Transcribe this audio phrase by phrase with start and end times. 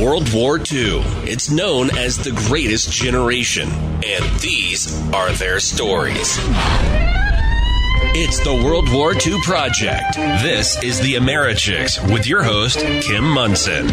[0.00, 1.02] World War II.
[1.24, 6.38] It's known as the greatest generation, and these are their stories.
[8.14, 10.14] It's the World War II Project.
[10.14, 13.88] This is the Americhicks with your host, Kim Monson.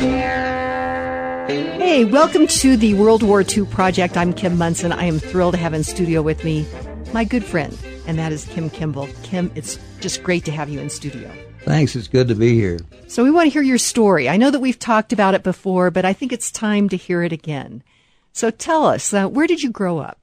[1.47, 4.15] Hey, welcome to the World War II Project.
[4.15, 4.91] I'm Kim Monson.
[4.91, 6.67] I am thrilled to have in studio with me
[7.13, 7.75] my good friend,
[8.05, 9.07] and that is Kim Kimball.
[9.23, 11.31] Kim, it's just great to have you in studio.
[11.65, 11.95] Thanks.
[11.95, 12.79] It's good to be here.
[13.07, 14.29] So, we want to hear your story.
[14.29, 17.23] I know that we've talked about it before, but I think it's time to hear
[17.23, 17.81] it again.
[18.33, 20.19] So, tell us, uh, where did you grow up?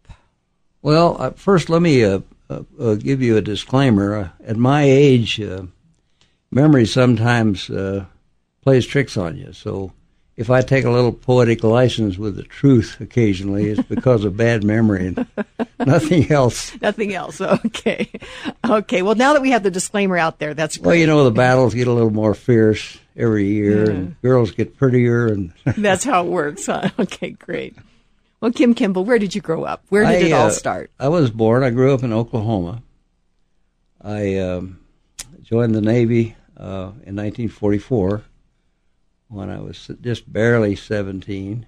[0.83, 4.15] Well, uh, first, let me uh, uh, uh give you a disclaimer.
[4.15, 5.41] Uh, at my age,
[6.53, 7.71] memory sometimes
[8.63, 9.53] plays tricks on you.
[9.53, 9.93] So,
[10.37, 14.65] if I take a little poetic license with the truth occasionally, it's because of bad
[14.65, 15.27] memory and
[15.79, 16.73] nothing else.
[16.81, 17.41] nothing else.
[17.41, 18.11] Okay.
[18.65, 19.03] Okay.
[19.03, 20.87] Well, now that we have the disclaimer out there, that's great.
[20.87, 23.91] Well, you know, the battles get a little more fierce every year, yeah.
[23.91, 26.67] and girls get prettier, and that's how it works.
[26.67, 26.91] Huh?
[26.99, 27.77] Okay, great.
[28.41, 29.85] Well, Kim Kimball, where did you grow up?
[29.89, 30.91] Where did I, it all uh, start?
[30.99, 31.63] I was born.
[31.63, 32.83] I grew up in Oklahoma.
[34.01, 34.81] I um,
[35.43, 38.25] joined the Navy uh, in 1944
[39.33, 41.67] when I was just barely 17,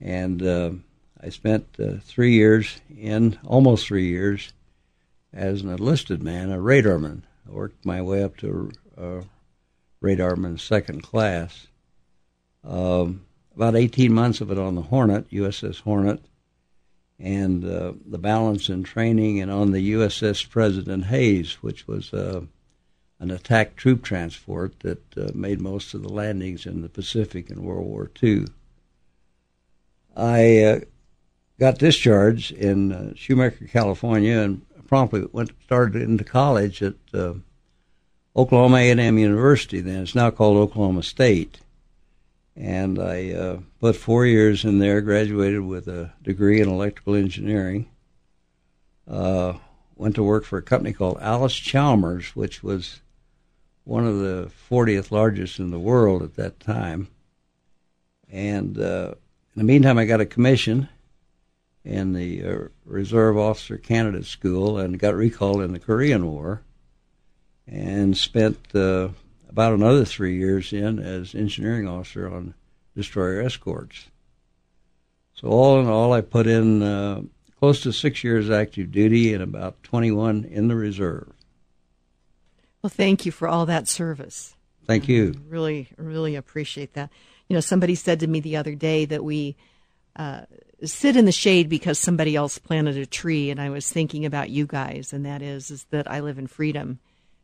[0.00, 0.70] and uh,
[1.20, 4.52] I spent uh, three years in almost three years
[5.32, 7.22] as an enlisted man, a radarman.
[7.46, 9.20] I worked my way up to uh,
[10.02, 11.68] radarman second class.
[12.64, 16.24] Um, about 18 months of it on the Hornet, USS Hornet,
[17.18, 22.42] and uh, the balance in training and on the USS President Hayes, which was uh,
[23.22, 27.62] an attack troop transport that uh, made most of the landings in the Pacific in
[27.62, 28.46] World War II.
[30.16, 30.80] I uh,
[31.60, 37.34] got discharged in uh, Shoemaker, California, and promptly went started into college at uh,
[38.34, 39.80] Oklahoma A&M University.
[39.80, 41.60] Then it's now called Oklahoma State,
[42.56, 45.00] and I uh, put four years in there.
[45.00, 47.88] Graduated with a degree in electrical engineering.
[49.08, 49.54] Uh,
[49.94, 53.00] went to work for a company called Allis-Chalmers, which was
[53.84, 57.08] one of the 40th largest in the world at that time.
[58.30, 59.14] And uh,
[59.54, 60.88] in the meantime, I got a commission
[61.84, 66.62] in the uh, Reserve Officer Candidate School and got recalled in the Korean War
[67.66, 69.08] and spent uh,
[69.48, 72.54] about another three years in as engineering officer on
[72.96, 74.06] destroyer escorts.
[75.34, 77.22] So all in all, I put in uh,
[77.58, 81.32] close to six years active duty and about 21 in the reserve.
[82.82, 84.56] Well, thank you for all that service.
[84.86, 85.34] Thank you.
[85.36, 87.10] I really, really appreciate that.
[87.48, 89.56] You know, somebody said to me the other day that we
[90.16, 90.42] uh,
[90.84, 94.50] sit in the shade because somebody else planted a tree, and I was thinking about
[94.50, 96.98] you guys, and that is, is that I live in freedom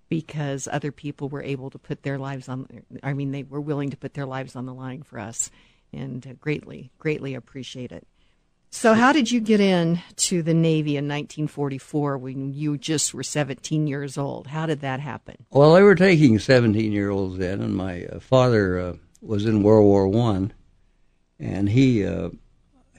[0.09, 2.67] because other people were able to put their lives on.
[3.03, 5.51] I mean, they were willing to put their lives on the line for us,
[5.93, 8.07] and uh, greatly, greatly appreciate it.
[8.71, 13.23] So, how did you get in to the Navy in 1944 when you just were
[13.23, 14.49] 17 years old?
[14.49, 15.37] How did that happen?
[15.51, 19.63] Well, they were taking 17 year olds then, and my uh, father uh, was in
[19.63, 20.53] World War One,
[21.41, 22.31] and he uh,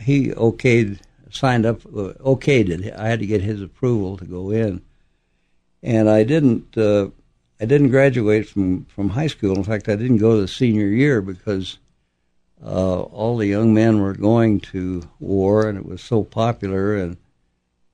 [0.01, 0.99] he okayed
[1.29, 2.93] signed up uh, okayed it.
[2.95, 4.81] I had to get his approval to go in,
[5.83, 6.75] and I didn't.
[6.77, 7.09] Uh,
[7.61, 9.53] I didn't graduate from, from high school.
[9.57, 11.77] In fact, I didn't go to the senior year because
[12.63, 16.95] uh, all the young men were going to war, and it was so popular.
[16.95, 17.17] And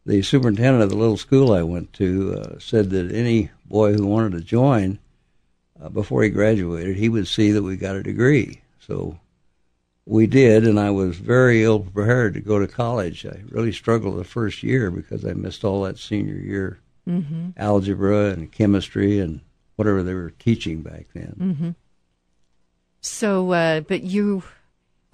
[0.05, 4.05] the superintendent of the little school I went to uh, said that any boy who
[4.05, 4.99] wanted to join
[5.81, 8.61] uh, before he graduated, he would see that we got a degree.
[8.79, 9.19] So
[10.05, 13.25] we did, and I was very ill prepared to go to college.
[13.25, 17.49] I really struggled the first year because I missed all that senior year mm-hmm.
[17.57, 19.41] algebra and chemistry and
[19.75, 21.35] whatever they were teaching back then.
[21.39, 21.69] Mm-hmm.
[23.01, 24.43] So, uh, but you,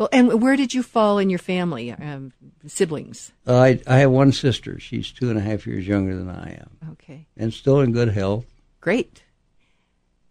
[0.02, 2.34] well, and where did you fall in your family, um,
[2.66, 3.34] siblings?
[3.46, 4.80] Uh, I I have one sister.
[4.80, 6.92] She's two and a half years younger than I am.
[6.94, 7.28] Okay.
[7.38, 8.48] And still in good health.
[8.80, 9.22] Great.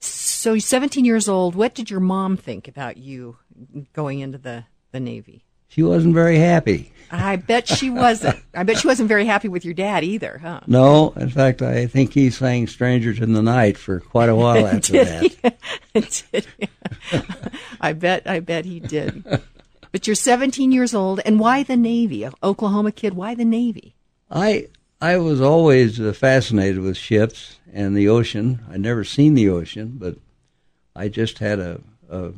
[0.00, 1.54] So, you're 17 years old.
[1.54, 3.36] What did your mom think about you
[3.92, 5.44] going into the, the Navy?
[5.68, 6.90] She wasn't very happy.
[7.12, 8.42] I bet she wasn't.
[8.52, 10.62] I bet she wasn't very happy with your dad either, huh?
[10.66, 14.66] No, in fact, I think he sang "Strangers in the Night" for quite a while
[14.66, 15.54] after that.
[16.32, 16.46] did
[17.80, 18.28] I bet.
[18.28, 19.22] I bet he did.
[19.92, 22.28] But you're 17 years old, and why the Navy?
[22.42, 23.94] Oklahoma kid, why the Navy?
[24.30, 24.68] I
[25.00, 28.60] I was always uh, fascinated with ships and the ocean.
[28.70, 30.16] I'd never seen the ocean, but
[30.94, 32.32] I just had a, a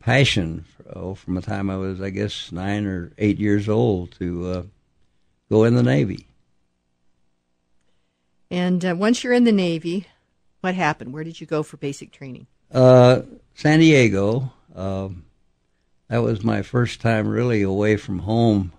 [0.00, 4.50] passion oh, from the time I was, I guess, nine or eight years old to
[4.50, 4.62] uh,
[5.50, 6.26] go in the Navy.
[8.50, 10.06] And uh, once you're in the Navy,
[10.60, 11.12] what happened?
[11.12, 12.46] Where did you go for basic training?
[12.72, 13.22] Uh,
[13.54, 14.52] San Diego.
[14.74, 15.24] Um,
[16.08, 18.72] that was my first time really away from home.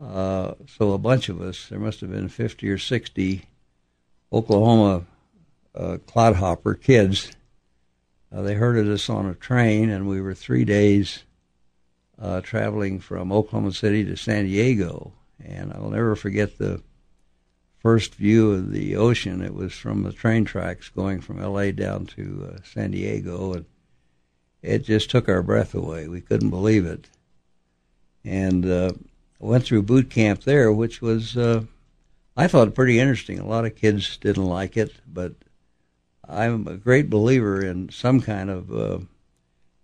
[0.00, 3.46] Uh, so a bunch of us, there must have been 50 or 60
[4.32, 5.04] Oklahoma
[5.74, 7.32] uh, clodhopper kids.
[8.32, 11.22] Uh, they herded us on a train, and we were three days
[12.20, 15.12] uh, traveling from Oklahoma City to San Diego.
[15.44, 16.82] And I'll never forget the
[17.78, 19.42] first view of the ocean.
[19.42, 21.70] It was from the train tracks going from L.A.
[21.70, 23.66] down to uh, San Diego, and
[24.64, 26.08] it just took our breath away.
[26.08, 27.08] We couldn't believe it.
[28.24, 28.92] And uh,
[29.38, 31.64] went through boot camp there, which was uh,
[32.36, 33.38] I thought pretty interesting.
[33.38, 35.34] A lot of kids didn't like it, but
[36.26, 38.98] I'm a great believer in some kind of uh,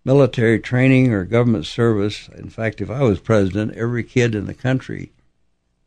[0.03, 2.27] military training or government service.
[2.29, 5.11] In fact, if I was president, every kid in the country,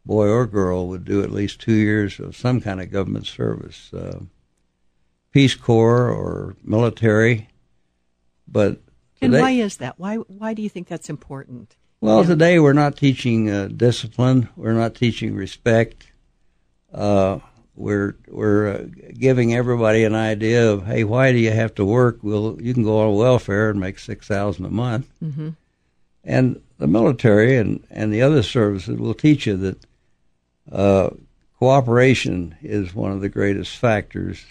[0.07, 3.93] boy or girl, would do at least two years of some kind of government service,
[3.93, 4.21] uh,
[5.33, 7.49] Peace Corps or military.
[8.47, 8.81] But
[9.25, 9.99] and why is that?
[9.99, 11.77] Why why do you think that's important?
[12.01, 12.29] Well, yeah.
[12.29, 14.49] today we're not teaching uh, discipline.
[14.57, 16.07] We're not teaching respect.
[16.93, 17.39] Uh,
[17.77, 18.85] we're we're uh,
[19.19, 22.19] giving everybody an idea of hey, why do you have to work?
[22.23, 25.11] Well, you can go on welfare and make six thousand a month.
[25.23, 25.51] Mm-hmm.
[26.25, 29.87] And the military and and the other services will teach you that
[30.71, 31.11] uh,
[31.59, 34.45] cooperation is one of the greatest factors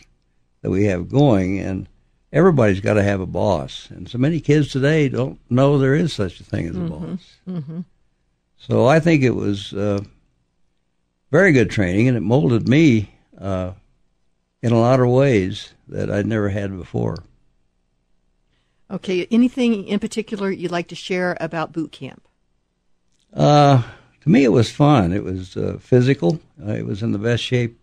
[0.62, 1.88] that we have going, and
[2.34, 3.88] everybody's got to have a boss.
[3.92, 7.06] And so many kids today don't know there is such a thing as a mm-hmm.
[7.06, 7.36] boss.
[7.48, 7.80] Mm-hmm.
[8.58, 10.02] So I think it was uh,
[11.32, 13.72] very good training, and it molded me uh,
[14.62, 17.24] in a lot of ways that I'd never had before.
[18.90, 22.24] Okay, anything in particular you'd like to share about boot camp?
[23.34, 23.84] Uh,
[24.22, 25.12] to me, it was fun.
[25.12, 26.40] It was uh, physical.
[26.64, 27.80] Uh, it was in the best shape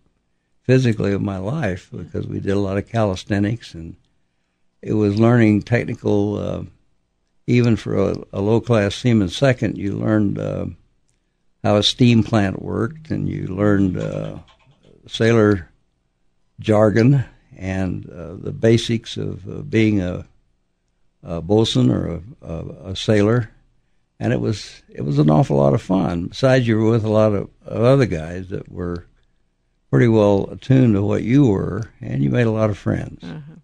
[0.63, 3.95] physically of my life because we did a lot of calisthenics and
[4.81, 6.37] it was learning technical.
[6.37, 6.63] Uh,
[7.47, 10.65] even for a, a low class seaman second, you learned uh,
[11.63, 14.37] how a steam plant worked, and you learned uh,
[15.07, 15.69] sailor
[16.59, 17.25] jargon
[17.57, 20.25] and uh, the basics of uh, being a,
[21.23, 23.51] a bosun or a, a, sailor.
[24.19, 26.27] And it was it was an awful lot of fun.
[26.27, 29.05] Besides, you were with a lot of, of other guys that were
[29.89, 33.23] pretty well attuned to what you were, and you made a lot of friends.
[33.23, 33.60] Uh-huh.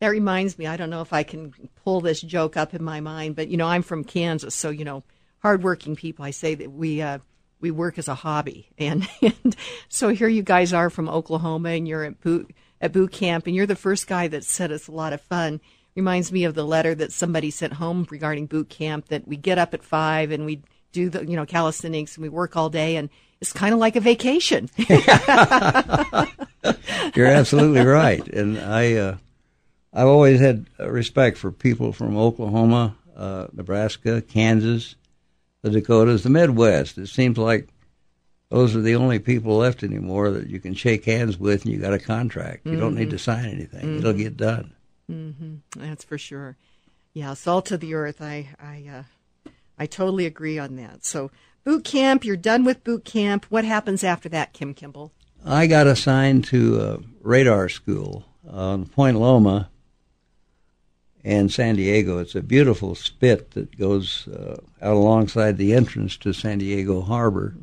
[0.00, 1.54] That reminds me, I don't know if I can
[1.84, 4.84] pull this joke up in my mind, but you know, I'm from Kansas, so you
[4.84, 5.02] know,
[5.40, 6.24] hardworking people.
[6.24, 7.18] I say that we uh,
[7.60, 9.56] we work as a hobby, and, and
[9.88, 13.54] so here you guys are from Oklahoma, and you're at boot at boot camp, and
[13.56, 15.60] you're the first guy that said it's a lot of fun.
[15.94, 19.58] Reminds me of the letter that somebody sent home regarding boot camp that we get
[19.58, 22.96] up at five and we do the you know calisthenics and we work all day
[22.96, 24.70] and it's kind of like a vacation.
[27.14, 29.16] You're absolutely right, and I uh,
[29.94, 34.96] I've always had respect for people from Oklahoma, uh, Nebraska, Kansas,
[35.62, 36.98] the Dakotas, the Midwest.
[36.98, 37.68] It seems like
[38.48, 41.78] those are the only people left anymore that you can shake hands with and you
[41.78, 42.66] got a contract.
[42.66, 42.80] You mm-hmm.
[42.80, 43.30] don't need to mm-hmm.
[43.30, 43.86] sign anything.
[43.86, 43.98] Mm-hmm.
[43.98, 44.74] It'll get done.
[45.10, 45.54] Mm-hmm.
[45.76, 46.56] That's for sure.
[47.12, 48.20] Yeah, salt of the earth.
[48.20, 51.04] I I uh, I totally agree on that.
[51.04, 51.30] So
[51.62, 53.46] boot camp, you're done with boot camp.
[53.48, 55.12] What happens after that, Kim Kimball?
[55.44, 59.70] I got assigned to uh, radar school on Point Loma
[61.24, 62.18] and San Diego.
[62.18, 67.56] It's a beautiful spit that goes uh, out alongside the entrance to San Diego Harbor.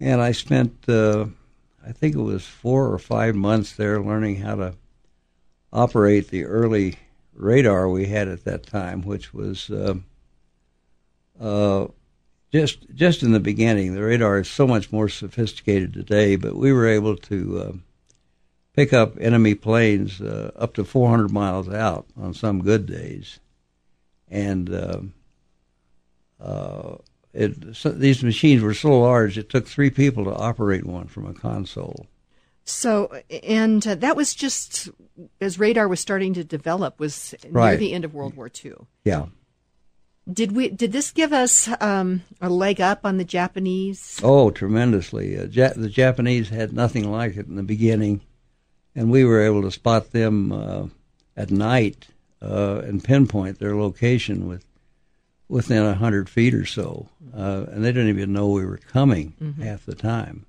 [0.00, 1.26] And I spent, uh,
[1.86, 4.74] I think it was four or five months there learning how to
[5.72, 6.96] operate the early
[7.32, 9.94] radar we had at that time, which was uh,
[11.40, 11.86] uh
[12.52, 13.94] just just in the beginning.
[13.94, 17.72] The radar is so much more sophisticated today, but we were able to uh,
[18.76, 23.40] pick up enemy planes uh, up to 400 miles out on some good days,
[24.28, 25.00] and uh,
[26.38, 26.96] uh,
[27.32, 31.26] it, so these machines were so large it took three people to operate one from
[31.26, 32.06] a console.
[32.64, 34.90] So, and uh, that was just
[35.40, 37.70] as radar was starting to develop, was right.
[37.70, 38.74] near the end of World War II.
[39.04, 39.26] Yeah.
[40.30, 40.68] Did we?
[40.70, 44.20] Did this give us um, a leg up on the Japanese?
[44.24, 45.38] Oh, tremendously!
[45.38, 48.22] Uh, ja- the Japanese had nothing like it in the beginning
[48.96, 50.86] and we were able to spot them uh,
[51.36, 52.08] at night
[52.42, 54.64] uh, and pinpoint their location with
[55.48, 59.32] within a hundred feet or so, uh, and they didn't even know we were coming
[59.40, 59.62] mm-hmm.
[59.62, 60.44] half the time.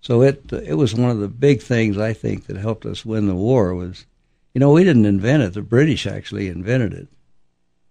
[0.00, 3.28] So it it was one of the big things I think that helped us win
[3.28, 4.06] the war was,
[4.54, 7.08] you know, we didn't invent it; the British actually invented it,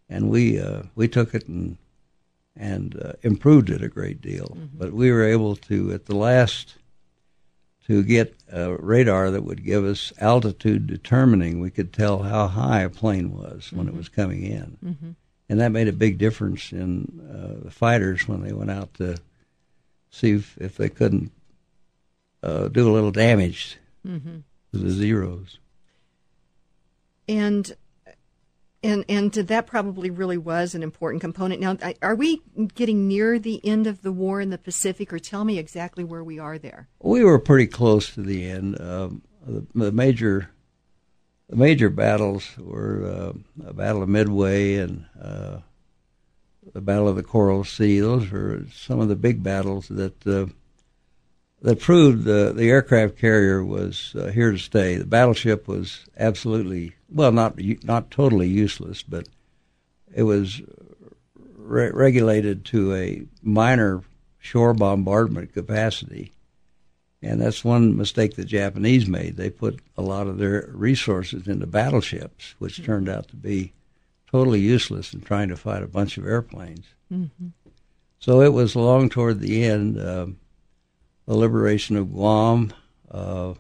[0.09, 1.77] and we uh, we took it and
[2.55, 4.57] and uh, improved it a great deal.
[4.57, 4.77] Mm-hmm.
[4.77, 6.75] But we were able to at the last
[7.89, 11.59] to get a radar that would give us altitude determining.
[11.59, 13.95] We could tell how high a plane was when mm-hmm.
[13.95, 14.77] it was coming in.
[14.85, 15.09] Mm-hmm.
[15.49, 19.17] and that made a big difference in uh, the fighters when they went out to
[20.11, 21.31] see if, if they couldn't
[22.43, 24.37] uh, do a little damage mm-hmm.
[24.71, 25.57] to the zeros.
[27.27, 27.75] And
[28.83, 31.61] and and that probably really was an important component.
[31.61, 32.41] Now, are we
[32.75, 36.23] getting near the end of the war in the Pacific, or tell me exactly where
[36.23, 36.87] we are there?
[37.01, 38.79] We were pretty close to the end.
[38.79, 40.49] Um, the, the, major
[41.49, 45.57] the major battles were uh, the Battle of Midway and uh,
[46.73, 47.99] the Battle of the Coral Sea.
[47.99, 50.45] Those were some of the big battles that uh,
[51.61, 54.95] that proved the the aircraft carrier was uh, here to stay.
[54.95, 59.27] The battleship was absolutely well, not not totally useless, but
[60.13, 60.61] it was
[61.57, 64.01] re- regulated to a minor
[64.39, 66.31] shore bombardment capacity.
[67.21, 69.35] And that's one mistake the Japanese made.
[69.35, 73.73] They put a lot of their resources into battleships, which turned out to be
[74.31, 76.85] totally useless in trying to fight a bunch of airplanes.
[77.11, 77.47] Mm-hmm.
[78.19, 79.99] So it was long toward the end.
[79.99, 80.27] Uh,
[81.29, 82.73] the liberation of Guam,
[83.11, 83.53] uh,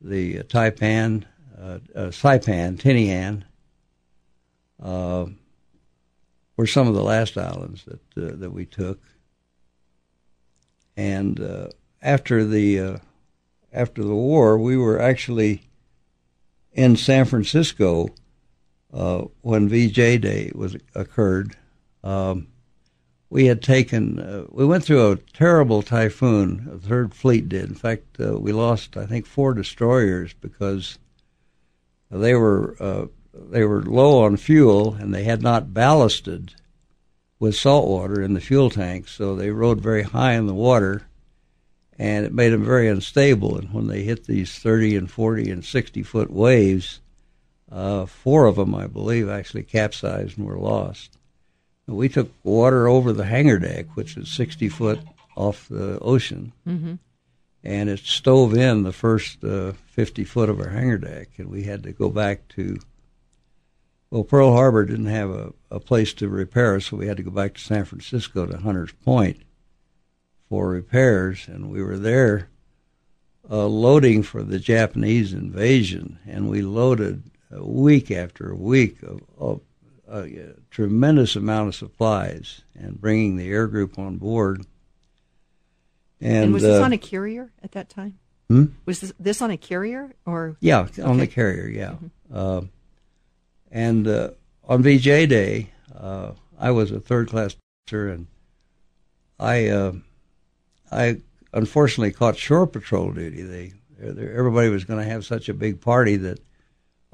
[0.00, 1.22] the Taipan,
[1.56, 3.44] uh, uh, Saipan, Tinian,
[4.82, 5.26] uh,
[6.56, 9.00] were some of the last islands that uh, that we took.
[10.96, 11.70] And
[12.02, 12.98] after the
[13.72, 15.62] after the war, we were actually
[16.72, 18.08] in San Francisco
[18.90, 21.56] when VJ Day was occurred.
[22.02, 22.48] Um,
[23.30, 27.68] we had taken uh, we went through a terrible typhoon the third fleet did.
[27.68, 30.98] In fact uh, we lost i think four destroyers because
[32.10, 36.54] they were uh, they were low on fuel and they had not ballasted
[37.38, 41.02] with salt water in the fuel tanks so they rode very high in the water
[41.98, 43.56] and it made them very unstable.
[43.56, 47.00] And when they hit these 30 and 40 and 60 foot waves
[47.70, 51.13] uh, four of them i believe actually capsized and were lost
[51.86, 55.00] we took water over the hangar deck, which is 60 foot
[55.36, 56.94] off the ocean, mm-hmm.
[57.62, 61.64] and it stove in the first uh, 50 foot of our hangar deck, and we
[61.64, 62.78] had to go back to.
[64.10, 67.32] Well, Pearl Harbor didn't have a, a place to repair, so we had to go
[67.32, 69.42] back to San Francisco to Hunters Point
[70.48, 72.48] for repairs, and we were there
[73.50, 79.20] uh, loading for the Japanese invasion, and we loaded a week after a week of,
[79.36, 79.60] of
[80.08, 84.64] a, tremendous amount of supplies and bringing the air group on board.
[86.20, 88.18] And, and was this uh, on a carrier at that time?
[88.48, 88.66] Hmm?
[88.86, 90.56] Was this, this on a carrier or?
[90.60, 91.66] Yeah, on the carrier.
[91.66, 92.36] Yeah, mm-hmm.
[92.36, 92.60] uh,
[93.70, 94.30] and uh,
[94.68, 98.26] on VJ Day, uh, I was a third class officer, and
[99.38, 99.92] I uh,
[100.92, 101.20] I
[101.52, 103.42] unfortunately caught shore patrol duty.
[103.42, 106.40] They everybody was going to have such a big party that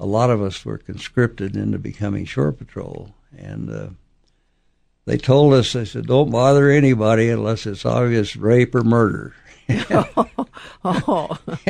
[0.01, 3.87] a lot of us were conscripted into becoming shore patrol, and uh,
[5.05, 9.35] they told us they said don't bother anybody unless it's obvious rape or murder.
[10.83, 11.37] oh.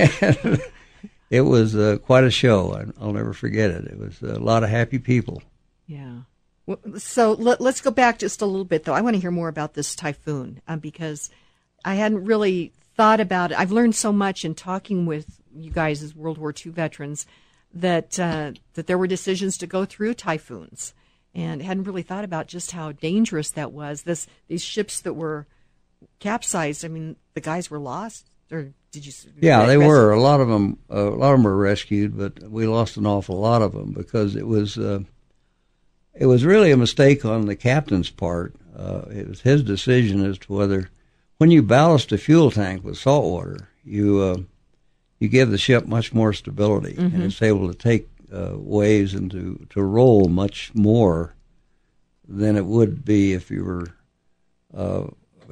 [1.30, 2.88] it was uh, quite a show.
[3.02, 3.86] I'll never forget it.
[3.86, 5.44] It was a lot of happy people.
[5.86, 6.20] Yeah.
[7.00, 8.94] So let, us go back just a little bit, though.
[8.94, 11.30] I want to hear more about this typhoon um, because
[11.84, 13.60] I hadn't really thought about it.
[13.60, 17.26] I've learned so much in talking with you guys as World War II veterans
[17.74, 20.94] that uh, that there were decisions to go through typhoons,
[21.34, 24.04] and hadn't really thought about just how dangerous that was.
[24.04, 25.48] This these ships that were
[26.20, 26.84] capsized.
[26.84, 29.14] I mean, the guys were lost, or did you?
[29.40, 30.12] Yeah, they were.
[30.12, 30.80] A lot of them.
[30.90, 33.92] Uh, a lot of them were rescued, but we lost an awful lot of them
[33.92, 34.78] because it was.
[34.78, 35.02] Uh,
[36.14, 38.54] it was really a mistake on the captain's part.
[38.76, 40.90] Uh, it was his decision as to whether,
[41.38, 44.38] when you ballast a fuel tank with salt water, you uh,
[45.22, 47.16] you give the ship much more stability, mm-hmm.
[47.16, 51.36] and it's able to take uh, waves and to, to roll much more
[52.28, 53.86] than it would be if you were
[54.76, 55.06] uh,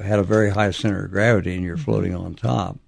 [0.04, 1.86] had a very high center of gravity and you're mm-hmm.
[1.86, 2.80] floating on top.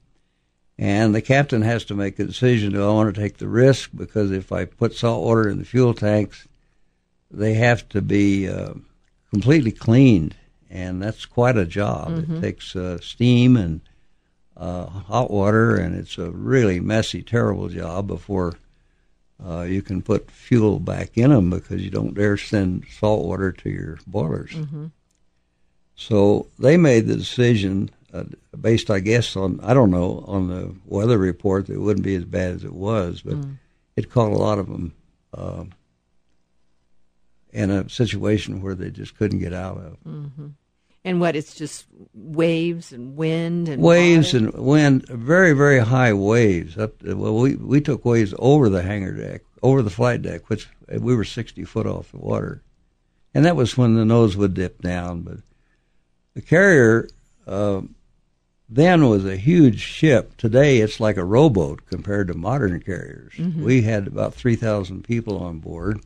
[0.79, 3.91] And the captain has to make a decision: Do I want to take the risk?
[3.95, 6.47] Because if I put salt water in the fuel tanks,
[7.29, 8.73] they have to be uh,
[9.29, 10.35] completely cleaned,
[10.67, 12.09] and that's quite a job.
[12.09, 12.37] Mm-hmm.
[12.37, 13.81] It takes uh, steam and
[14.61, 18.53] uh, hot water, and it's a really messy, terrible job before
[19.43, 23.51] uh, you can put fuel back in them because you don't dare send salt water
[23.51, 24.51] to your boilers.
[24.51, 24.87] Mm-hmm.
[25.95, 28.25] So they made the decision, uh,
[28.59, 32.15] based, I guess, on I don't know, on the weather report that it wouldn't be
[32.15, 33.57] as bad as it was, but mm.
[33.95, 34.93] it caught a lot of them
[35.33, 35.63] uh,
[37.51, 39.97] in a situation where they just couldn't get out of.
[40.07, 40.47] Mm-hmm.
[41.03, 41.35] And what?
[41.35, 44.45] It's just waves and wind and waves water?
[44.45, 45.07] and wind.
[45.07, 46.77] Very very high waves.
[46.77, 50.69] Up well, we we took waves over the hangar deck, over the flight deck, which
[50.89, 52.61] we were sixty foot off the water,
[53.33, 55.21] and that was when the nose would dip down.
[55.21, 55.37] But
[56.35, 57.09] the carrier
[57.47, 57.81] uh,
[58.69, 60.37] then was a huge ship.
[60.37, 63.33] Today it's like a rowboat compared to modern carriers.
[63.33, 63.63] Mm-hmm.
[63.63, 65.99] We had about 3,000 people on board,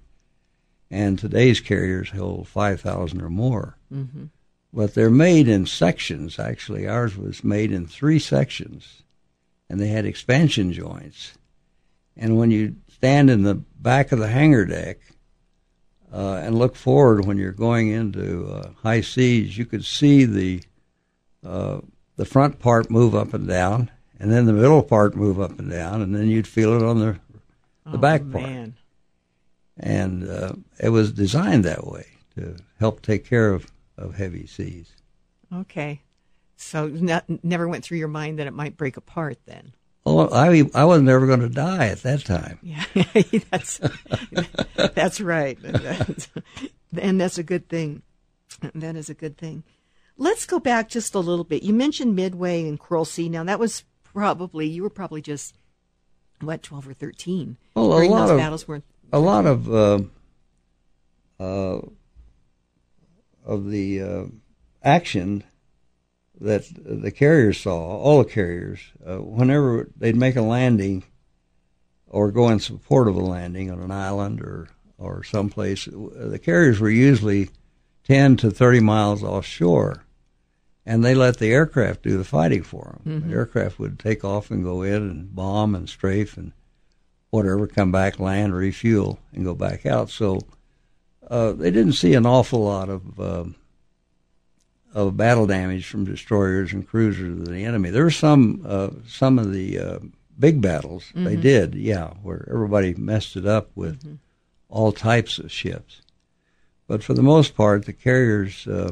[0.89, 3.77] and today's carriers hold 5,000 or more.
[3.93, 4.25] Mm-hmm.
[4.75, 6.85] But they're made in sections, actually.
[6.85, 9.03] Ours was made in three sections,
[9.69, 11.33] and they had expansion joints.
[12.17, 14.97] And when you stand in the back of the hangar deck,
[16.13, 20.61] uh, and look forward when you're going into uh, high seas, you could see the
[21.45, 21.79] uh,
[22.17, 25.69] the front part move up and down, and then the middle part move up and
[25.69, 27.19] down, and then you'd feel it on the
[27.85, 28.43] the oh, back part.
[28.43, 28.75] man.
[29.77, 34.95] And uh, it was designed that way to help take care of, of heavy seas.
[35.53, 36.01] Okay.
[36.57, 39.73] So not, never went through your mind that it might break apart then.
[40.05, 42.59] Oh, I I was never going to die at that time.
[42.61, 42.85] Yeah,
[43.49, 43.81] that's
[44.93, 45.57] that's right,
[46.97, 48.03] and that's a good thing.
[48.75, 49.63] That is a good thing.
[50.17, 51.63] Let's go back just a little bit.
[51.63, 53.29] You mentioned Midway and Coral Sea.
[53.29, 55.55] Now that was probably you were probably just
[56.39, 57.57] what twelve or thirteen.
[57.73, 59.99] Well, a lot those of battles were a lot of uh,
[61.39, 61.81] uh,
[63.45, 64.23] of the uh,
[64.83, 65.43] action
[66.41, 71.03] that the carriers saw, all the carriers, uh, whenever they'd make a landing
[72.07, 76.79] or go in support of a landing on an island or or someplace, the carriers
[76.79, 77.49] were usually
[78.03, 80.05] ten to thirty miles offshore,
[80.85, 83.21] and they let the aircraft do the fighting for them.
[83.21, 83.29] Mm-hmm.
[83.29, 86.53] The aircraft would take off and go in and bomb and strafe and
[87.29, 90.09] whatever, come back, land, refuel, and go back out.
[90.09, 90.39] So
[91.29, 93.45] uh, they didn't see an awful lot of uh,
[94.93, 97.89] of battle damage from destroyers and cruisers of the enemy.
[97.89, 99.99] There were some uh, some of the uh,
[100.37, 104.19] big battles they did, yeah, where everybody messed it up with
[104.69, 106.01] all types of ships.
[106.87, 108.91] But for the most part, the carriers uh,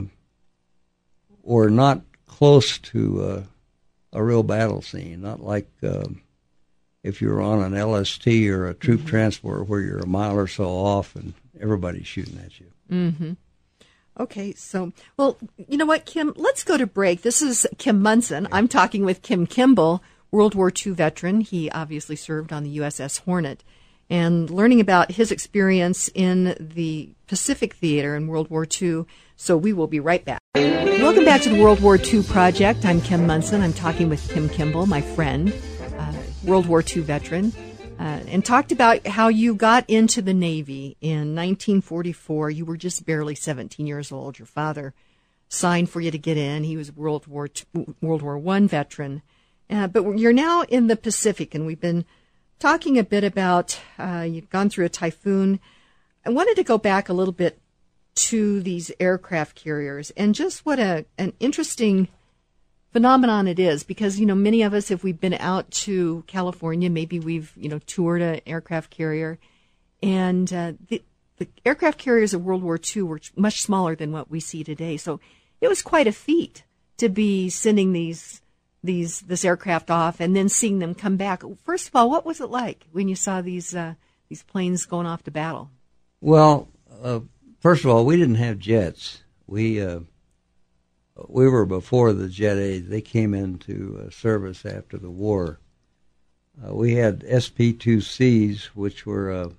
[1.44, 3.44] were not close to uh,
[4.12, 5.70] a real battle scene, not like.
[5.84, 6.22] um
[7.04, 10.70] if you're on an LST or a troop transport where you're a mile or so
[10.70, 12.68] off and everybody's shooting at you.
[12.92, 13.32] Mm-hmm.
[14.20, 16.34] Okay, so well, you know what, Kim?
[16.36, 17.24] Let's go to break.
[17.24, 18.48] This is Kim Monson.
[18.52, 21.42] I'm talking with Kim Kimball, World War II veteran.
[21.42, 23.64] He obviously served on the USS Hornet,
[24.12, 29.06] and learning about his experience in the Pacific Theater in World War II.
[29.36, 30.40] So we will be right back.
[30.54, 32.86] Welcome back to the World War II Project.
[32.86, 33.62] I'm Kim Monson.
[33.62, 35.52] I'm talking with Kim Kimball, my friend,
[35.98, 37.52] uh, World War II veteran
[38.04, 42.50] uh, and talked about how you got into the Navy in 1944.
[42.50, 44.38] You were just barely 17 years old.
[44.38, 44.94] Your father
[45.48, 46.66] signed for you to get in.
[46.66, 49.22] He was World War II, World War One veteran,
[49.70, 52.04] uh, but you're now in the Pacific, and we've been
[52.60, 55.62] talking a bit about uh, you've gone through a typhoon.
[56.26, 57.62] I wanted to go back a little bit
[58.16, 62.10] to these aircraft carriers and just what a an interesting
[62.94, 66.90] phenomenon it is because you know many of us if we've been out to California
[66.90, 69.40] maybe we've you know toured an aircraft carrier.
[70.02, 71.04] And uh, the
[71.38, 74.98] the aircraft carriers of World War II were much smaller than what we see today.
[74.98, 75.20] So
[75.60, 76.64] it was quite a feat
[76.98, 78.42] to be sending these
[78.84, 81.44] these this aircraft off and then seeing them come back.
[81.64, 83.96] First of all what was it like when you saw these uh,
[84.30, 85.72] these planes going off to battle?
[86.22, 86.70] Well,
[87.04, 87.20] uh,
[87.60, 89.24] first of all, we didn't have jets.
[89.46, 90.00] We uh,
[91.28, 92.86] we were before the jet age.
[92.88, 95.60] They came into uh, service after the war.
[96.64, 99.52] Uh, we had SB-2Cs, which were a,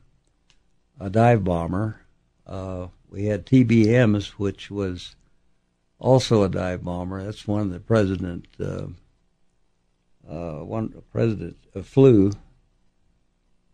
[1.01, 2.01] a dive bomber.
[2.47, 5.17] Uh, we had TBMs, which was
[5.99, 7.23] also a dive bomber.
[7.23, 8.87] That's one the president uh,
[10.29, 12.33] uh, one president uh, flew.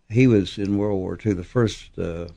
[0.09, 1.99] He was in World War II, the first.
[1.99, 2.29] Uh,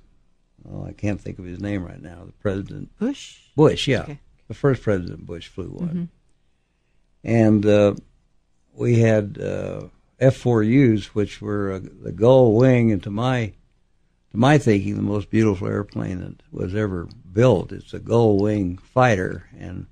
[0.69, 2.23] oh, I can't think of his name right now.
[2.25, 4.19] The president Bush Bush, yeah, Okay.
[4.53, 6.09] The first President Bush flew one,
[7.23, 7.95] and uh,
[8.73, 9.87] we had uh,
[10.19, 13.53] F-4Us, which were uh, the gull wing, and to my
[14.31, 17.71] to my thinking, the most beautiful airplane that was ever built.
[17.71, 19.87] It's a gull wing fighter, and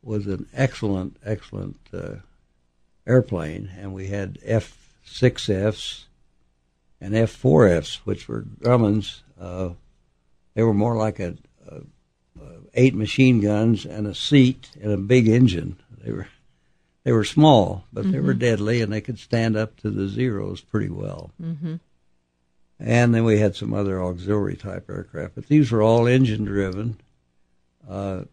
[0.00, 2.16] was an excellent, excellent uh,
[3.04, 3.70] airplane.
[3.78, 6.04] And we had F-6Fs
[7.00, 9.24] and F-4Fs, which were Grumman's.
[9.40, 9.70] Uh,
[10.54, 11.36] they were more like a,
[11.68, 11.80] a
[12.78, 15.76] eight machine guns and a seat and a big engine.
[16.02, 16.28] They were
[17.04, 20.60] they were small, but they were deadly, and they could stand up to the zeros
[20.60, 21.30] pretty well.
[21.40, 21.76] mm-hmm.
[22.80, 27.00] And then we had some other auxiliary type aircraft, but these were all engine driven.
[27.88, 28.24] Uh,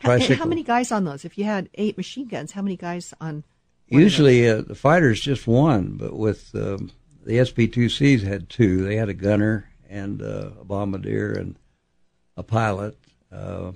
[0.00, 3.14] how, how many guys on those if you had eight machine guns how many guys
[3.20, 3.44] on
[3.88, 6.90] Usually, uh, the fighters just one, but with um,
[7.24, 8.84] the SB2Cs had two.
[8.84, 11.56] They had a gunner and uh, a bombardier and
[12.36, 12.98] a pilot.
[13.36, 13.72] Uh,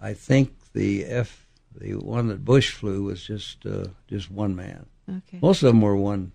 [0.00, 1.46] I think the F,
[1.78, 4.86] the one that Bush flew was just uh, just one man.
[5.08, 5.38] Okay.
[5.40, 6.32] Most of them were one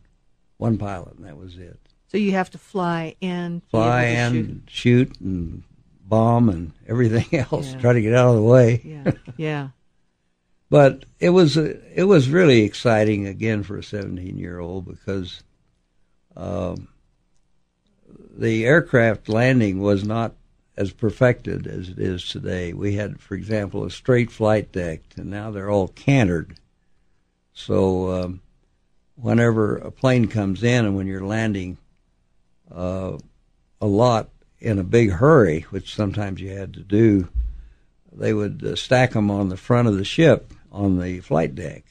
[0.57, 1.79] one pilot, and that was it.
[2.07, 5.19] So you have to fly and Fly and shoot.
[5.19, 5.63] and
[6.05, 7.73] bomb and everything else.
[7.73, 7.79] Yeah.
[7.79, 8.81] Try to get out of the way.
[8.83, 9.11] Yeah.
[9.37, 9.67] Yeah.
[10.69, 15.41] But it was uh, it was really exciting again for a 17 year old because
[16.35, 16.89] um,
[18.37, 20.35] the aircraft landing was not
[20.77, 22.71] as perfected as it is today.
[22.71, 26.59] We had, for example, a straight flight deck, and now they're all canted.
[27.53, 28.41] So um,
[29.15, 31.77] whenever a plane comes in and when you're landing
[32.71, 33.17] uh,
[33.81, 37.27] a lot in a big hurry, which sometimes you had to do,
[38.11, 41.83] they would uh, stack them on the front of the ship on the flight deck,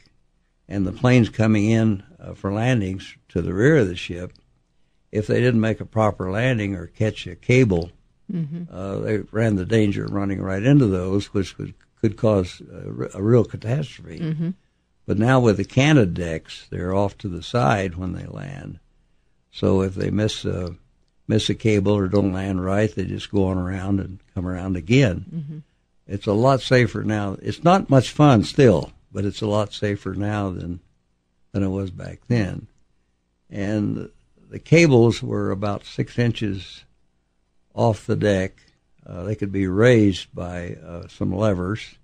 [0.68, 4.33] and the planes coming in uh, for landings to the rear of the ship,
[5.11, 7.90] if they didn't make a proper landing or catch a cable,
[8.32, 8.64] Mm-hmm.
[8.74, 12.60] uh, they ran the danger of running right into those, which would, could cause
[13.14, 14.18] a real catastrophe.
[14.18, 14.50] Mm-hmm.
[15.06, 18.80] But now with the canted decks, they're off to the side when they land.
[19.52, 20.76] So if they miss a
[21.28, 24.76] miss a cable or don't land right, they just go on around and come around
[24.76, 25.24] again.
[25.34, 25.58] Mm-hmm.
[26.06, 27.36] It's a lot safer now.
[27.42, 30.80] It's not much fun still, but it's a lot safer now than
[31.52, 32.66] than it was back then.
[33.48, 34.10] And
[34.50, 36.84] the cables were about six inches
[37.76, 38.56] off the deck.
[39.06, 41.94] Uh, they could be raised by uh, some levers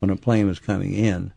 [0.00, 1.32] when a plane was coming in,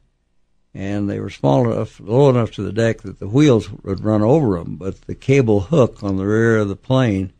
[0.73, 4.23] and they were small enough, low enough to the deck that the wheels would run
[4.23, 7.31] over them, but the cable hook on the rear of the plane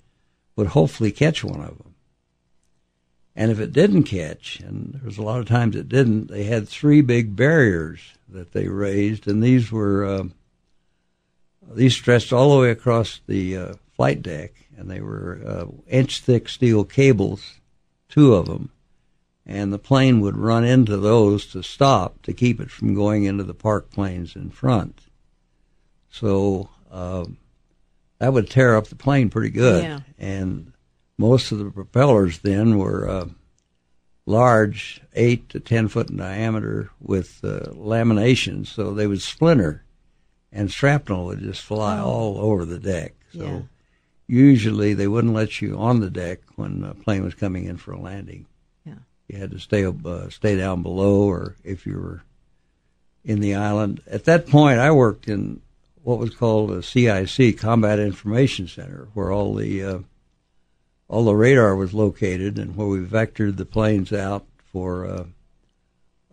[0.55, 1.95] would hopefully catch one of them.
[3.35, 6.43] And if it didn't catch, and there was a lot of times it didn't, they
[6.43, 10.23] had three big barriers that they raised, and these were uh,
[11.73, 16.49] these stretched all the way across the uh, flight deck, and they were uh, inch-thick
[16.49, 17.55] steel cables,
[18.09, 18.71] two of them,
[19.45, 23.43] and the plane would run into those to stop to keep it from going into
[23.43, 25.01] the parked planes in front.
[26.09, 27.38] So um,
[28.19, 29.99] that would tear up the plane pretty good, Yeah.
[30.17, 30.71] and
[31.17, 33.25] most of the propellers then were uh,
[34.25, 39.83] large, eight to ten foot in diameter, with uh, laminations, so they would splinter,
[40.51, 43.13] and shrapnel would just fly all over the deck.
[43.33, 43.61] So Yeah.
[44.27, 47.91] Usually they wouldn't let you on the deck when a plane was coming in for
[47.91, 48.45] a landing.
[48.85, 48.95] Yeah.
[49.27, 52.23] You had to stay up, uh, stay down below, or if you were
[53.23, 54.01] in the island.
[54.07, 55.61] At that point, I worked in
[56.03, 59.99] what was called a CIC, Combat Information Center, where all the uh,
[61.07, 65.23] all the radar was located, and where we vectored the planes out for uh,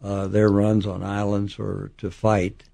[0.03, 2.65] uh, their runs on islands or to fight,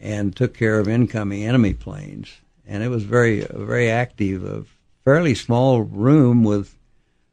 [0.00, 2.40] and took care of incoming enemy planes.
[2.66, 4.64] And it was very very active, a
[5.04, 6.76] fairly small room with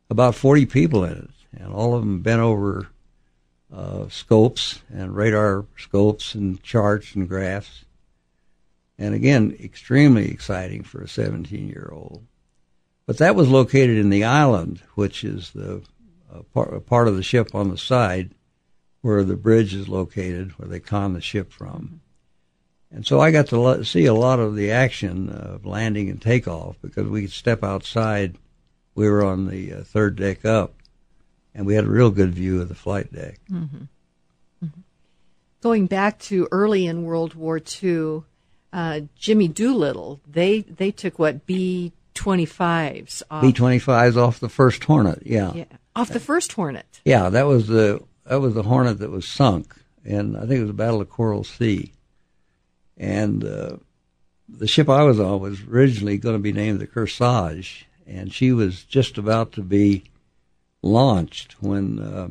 [0.10, 2.88] about 40 people in it, and all of them bent over
[3.74, 7.86] uh, scopes and radar scopes and charts and graphs.
[8.98, 12.26] And again, extremely exciting for a 17 year old.
[13.06, 15.82] But that was located in the island, which is the
[16.32, 18.32] uh, part, part of the ship on the side
[19.02, 22.02] where the bridge is located, where they con the ship from.
[22.94, 26.76] And so I got to see a lot of the action of landing and takeoff
[26.82, 28.38] because we could step outside.
[28.96, 30.74] We were on the uh, third deck up,
[31.56, 33.40] and we had a real good view of the flight deck.
[35.62, 38.24] Going back to early in World War II,
[38.74, 44.40] uh, Jimmy Doolittle, they they took what B twenty fives off, B twenty fives off
[44.40, 45.22] the first Hornet.
[45.26, 45.54] Yeah.
[45.54, 47.00] yeah, off the first Hornet.
[47.06, 50.62] yeah, that was the that was the Hornet that was sunk, and I think it
[50.62, 51.94] was the Battle of Coral Sea.
[52.98, 53.78] And uh,
[54.48, 58.52] the ship I was on was originally going to be named the Kearsarge, and she
[58.52, 60.04] was just about to be
[60.82, 62.30] launched when uh,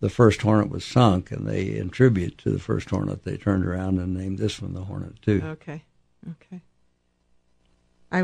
[0.00, 3.64] the first Hornet was sunk, and they, in tribute to the first Hornet, they turned
[3.64, 5.40] around and named this one the Hornet too.
[5.44, 5.82] Okay,
[6.30, 6.60] okay.
[8.12, 8.20] I,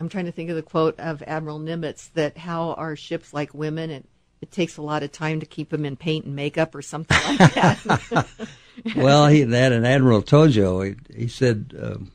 [0.00, 3.52] am trying to think of the quote of Admiral Nimitz that how are ships like
[3.52, 4.06] women and
[4.40, 7.18] it takes a lot of time to keep them in paint and makeup or something
[7.38, 8.26] like that.
[8.96, 12.12] well, he that and Admiral Tojo, he, he said um,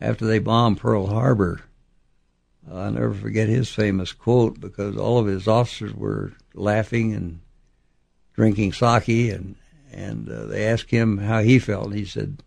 [0.00, 1.62] after they bombed Pearl Harbor,
[2.70, 7.40] uh, I'll never forget his famous quote because all of his officers were laughing and
[8.34, 9.56] drinking sake, and
[9.92, 12.42] and uh, they asked him how he felt, and he said,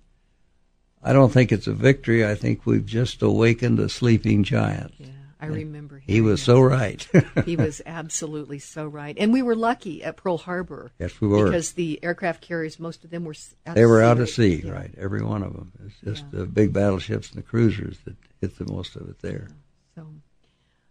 [1.03, 2.25] "I don't think it's a victory.
[2.25, 5.07] I think we've just awakened a sleeping giant." yeah,
[5.41, 5.97] I remember.
[6.05, 6.45] He was that.
[6.45, 7.07] so right.
[7.45, 10.91] he was absolutely so right, and we were lucky at Pearl Harbor.
[10.99, 11.45] Yes, we were.
[11.45, 14.05] because the aircraft carriers, most of them were out they were sea.
[14.05, 14.71] out to sea, Yeah.
[14.71, 14.93] right?
[14.97, 15.71] Every one of them.
[15.85, 19.47] It's just the big battleships and the cruisers that hit the most of it there.
[19.95, 20.07] So,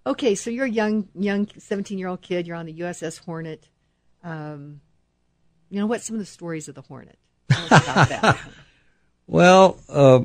[0.07, 2.47] Okay, so you're a young, young 17 year old kid.
[2.47, 3.69] You're on the USS Hornet.
[4.25, 4.81] Um,
[5.69, 7.19] you know, what's some of the stories of the Hornet?
[7.51, 8.39] Tell us about that.
[9.27, 10.23] Well, uh,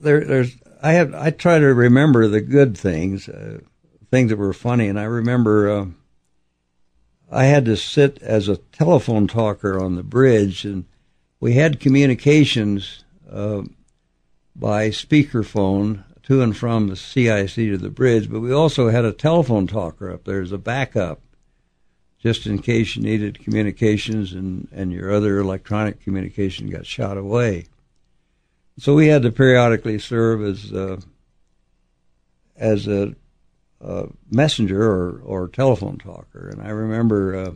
[0.00, 3.60] there, there's I have I try to remember the good things, uh,
[4.10, 5.86] things that were funny, and I remember uh,
[7.30, 10.86] I had to sit as a telephone talker on the bridge, and
[11.38, 13.62] we had communications uh,
[14.56, 19.12] by speakerphone to and from the CIC to the bridge, but we also had a
[19.12, 21.20] telephone talker up there as a backup,
[22.18, 27.66] just in case you needed communications and, and your other electronic communication got shot away.
[28.80, 31.02] So we had to periodically serve as uh,
[32.56, 33.14] as a,
[33.78, 37.52] a, messenger or, or telephone talker, and I remember uh,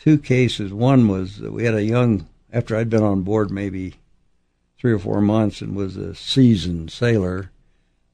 [0.00, 0.72] two cases.
[0.72, 3.96] One was we had a young after I'd been on board maybe
[4.78, 7.50] three or four months and was a seasoned sailor,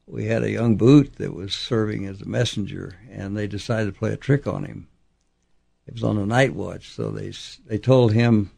[0.04, 3.98] we had a young boot that was serving as a messenger, and they decided to
[3.98, 4.88] play a trick on him.
[5.86, 7.32] It was on a night watch, so they
[7.66, 8.50] they told him,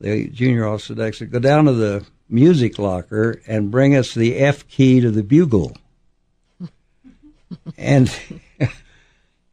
[0.00, 4.66] the junior officer said, "Go down to the music locker and bring us the F
[4.68, 5.76] key to the bugle."
[7.78, 8.08] and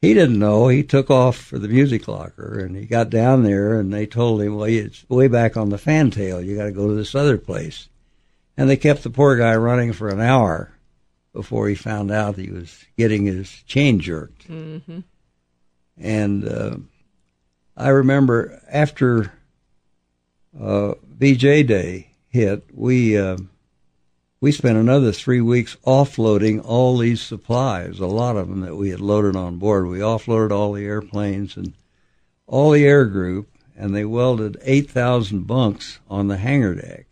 [0.04, 0.68] he didn't know.
[0.68, 4.42] He took off for the music locker and he got down there and they told
[4.42, 6.42] him, well, it's way back on the fantail.
[6.42, 7.88] You got to go to this other place.
[8.58, 10.74] And they kept the poor guy running for an hour
[11.32, 14.50] before he found out he was getting his chain jerked.
[14.50, 15.00] Mm-hmm.
[15.98, 16.76] And uh,
[17.78, 19.32] I remember after
[20.60, 23.38] uh, VJ Day hit, we uh,
[24.44, 28.90] we spent another three weeks offloading all these supplies, a lot of them that we
[28.90, 29.88] had loaded on board.
[29.88, 31.74] We offloaded all the airplanes and
[32.46, 37.06] all the air group, and they welded 8,000 bunks on the hangar deck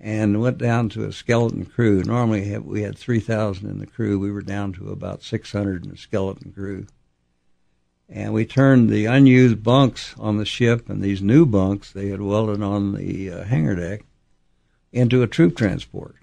[0.00, 2.02] and went down to a skeleton crew.
[2.02, 4.18] Normally we had 3,000 in the crew.
[4.18, 6.86] We were down to about 600 in the skeleton crew.
[8.08, 12.20] And we turned the unused bunks on the ship and these new bunks they had
[12.20, 14.04] welded on the uh, hangar deck
[14.92, 16.16] into a troop transport.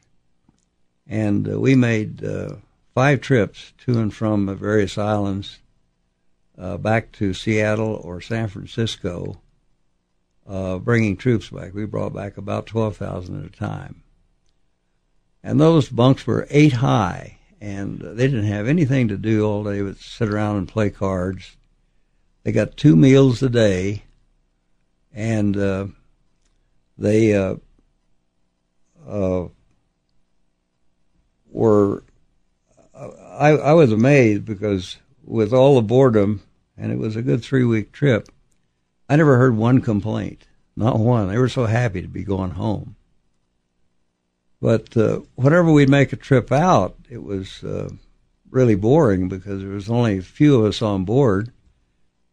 [1.07, 2.55] And uh, we made uh,
[2.93, 5.59] five trips to and from various islands
[6.57, 9.41] uh, back to Seattle or San Francisco,
[10.47, 11.73] uh, bringing troops back.
[11.73, 14.03] We brought back about 12,000 at a time.
[15.43, 19.81] And those bunks were eight high, and they didn't have anything to do all day
[19.81, 21.57] but sit around and play cards.
[22.43, 24.03] They got two meals a day,
[25.13, 25.87] and uh,
[26.97, 27.55] they uh,
[29.07, 29.47] uh,
[31.49, 32.03] were
[32.95, 36.41] I, I was amazed because with all the boredom,
[36.77, 38.29] and it was a good three week trip,
[39.09, 41.27] I never heard one complaint, not one.
[41.27, 42.95] They were so happy to be going home.
[44.61, 47.89] But uh, whenever we'd make a trip out, it was uh,
[48.51, 51.51] really boring because there was only a few of us on board,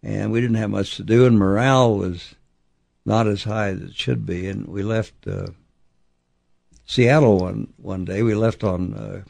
[0.03, 2.35] and we didn't have much to do, and morale was
[3.05, 4.47] not as high as it should be.
[4.47, 5.49] And we left uh,
[6.85, 8.23] Seattle one one day.
[8.23, 9.23] We left on uh,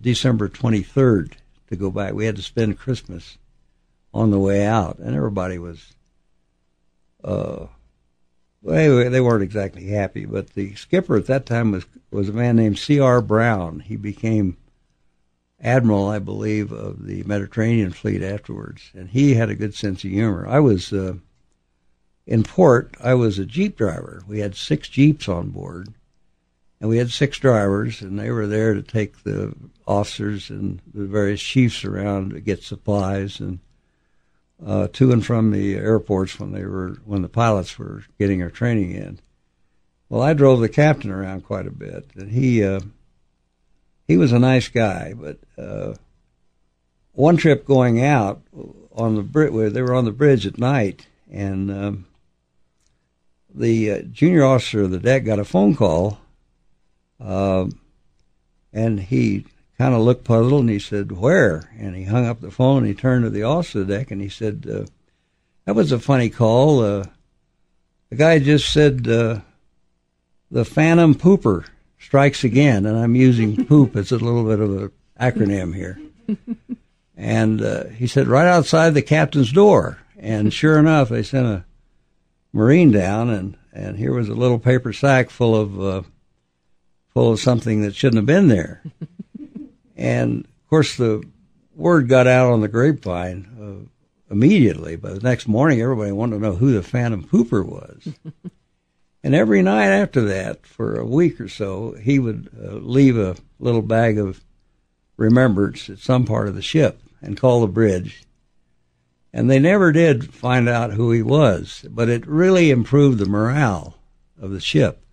[0.00, 1.32] December 23rd
[1.68, 2.14] to go back.
[2.14, 3.38] We had to spend Christmas
[4.14, 5.94] on the way out, and everybody was.
[7.22, 7.66] Uh,
[8.62, 12.56] well, they weren't exactly happy, but the skipper at that time was was a man
[12.56, 13.20] named C.R.
[13.20, 13.80] Brown.
[13.80, 14.56] He became
[15.60, 20.10] admiral, I believe, of the Mediterranean Fleet afterwards, and he had a good sense of
[20.10, 20.46] humor.
[20.46, 21.14] I was uh,
[22.26, 22.94] in port.
[23.02, 24.22] I was a jeep driver.
[24.26, 25.88] We had six jeeps on board,
[26.80, 29.54] and we had six drivers, and they were there to take the
[29.86, 33.58] officers and the various chiefs around to get supplies and
[34.64, 38.50] uh, to and from the airports when they were when the pilots were getting their
[38.50, 39.20] training in.
[40.08, 42.80] Well, I drove the captain around quite a bit, and he uh,
[44.08, 45.14] he was a nice guy.
[45.14, 45.94] But uh,
[47.12, 48.42] one trip going out
[48.92, 52.06] on the bridge, they were on the bridge at night, and um,
[53.54, 56.18] the uh, junior officer of the deck got a phone call
[57.20, 57.80] um,
[58.72, 59.44] and he
[59.76, 61.70] kind of looked puzzled and he said, Where?
[61.78, 64.10] And he hung up the phone and he turned to the officer of the deck
[64.10, 64.86] and he said, uh,
[65.64, 66.80] That was a funny call.
[66.80, 67.04] Uh,
[68.10, 69.40] the guy just said, uh,
[70.50, 71.66] The Phantom Pooper
[71.98, 72.86] strikes again.
[72.86, 76.00] And I'm using poop as a little bit of an acronym here.
[77.16, 79.98] and uh, he said, Right outside the captain's door.
[80.18, 81.64] And sure enough, they sent a
[82.52, 86.02] Marine down and, and here was a little paper sack full of uh,
[87.12, 88.82] full of something that shouldn't have been there.
[89.96, 91.22] and of course, the
[91.74, 93.88] word got out on the grapevine
[94.30, 94.96] uh, immediately.
[94.96, 98.14] But the next morning, everybody wanted to know who the Phantom Pooper was.
[99.22, 103.36] And every night after that, for a week or so, he would uh, leave a
[103.58, 104.44] little bag of
[105.16, 108.22] remembrance at some part of the ship and call the bridge.
[109.32, 113.96] And they never did find out who he was, but it really improved the morale
[114.40, 115.04] of the ship.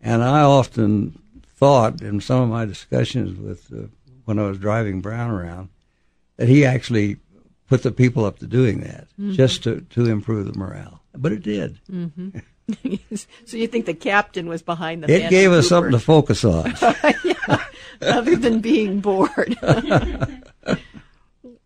[0.00, 1.20] And I often
[1.56, 3.88] thought in some of my discussions with uh,
[4.24, 5.70] when I was driving Brown around
[6.36, 7.16] that he actually
[7.66, 9.32] put the people up to doing that mm-hmm.
[9.32, 11.02] just to, to improve the morale.
[11.14, 11.78] But it did.
[11.90, 12.38] Mm-hmm.
[13.44, 15.12] so you think the captain was behind the?
[15.12, 16.74] It gave us something to focus on,
[17.24, 17.64] yeah,
[18.02, 19.56] other than being bored.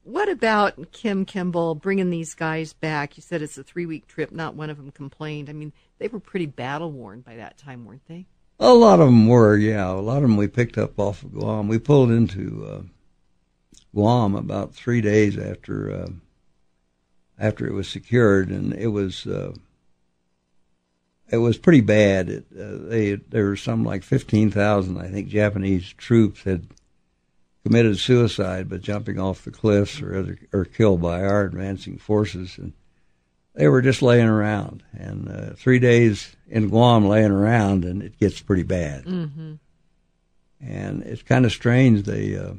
[0.04, 3.16] what about Kim Kimball bringing these guys back?
[3.16, 4.32] You said it's a three-week trip.
[4.32, 5.48] Not one of them complained.
[5.48, 8.26] I mean, they were pretty battle worn by that time, weren't they?
[8.60, 9.90] A lot of them were, yeah.
[9.90, 11.66] A lot of them we picked up off of Guam.
[11.66, 12.82] We pulled into uh,
[13.94, 16.08] Guam about three days after uh,
[17.38, 19.52] after it was secured, and it was uh,
[21.34, 22.28] it was pretty bad.
[22.28, 26.66] It, uh, they there were some like fifteen thousand, I think, Japanese troops had
[27.64, 32.72] committed suicide by jumping off the cliffs or or killed by our advancing forces, and
[33.54, 34.82] they were just laying around.
[34.92, 39.04] And uh, three days in Guam laying around, and it gets pretty bad.
[39.04, 39.54] Mm-hmm.
[40.60, 42.02] And it's kind of strange.
[42.02, 42.54] They uh,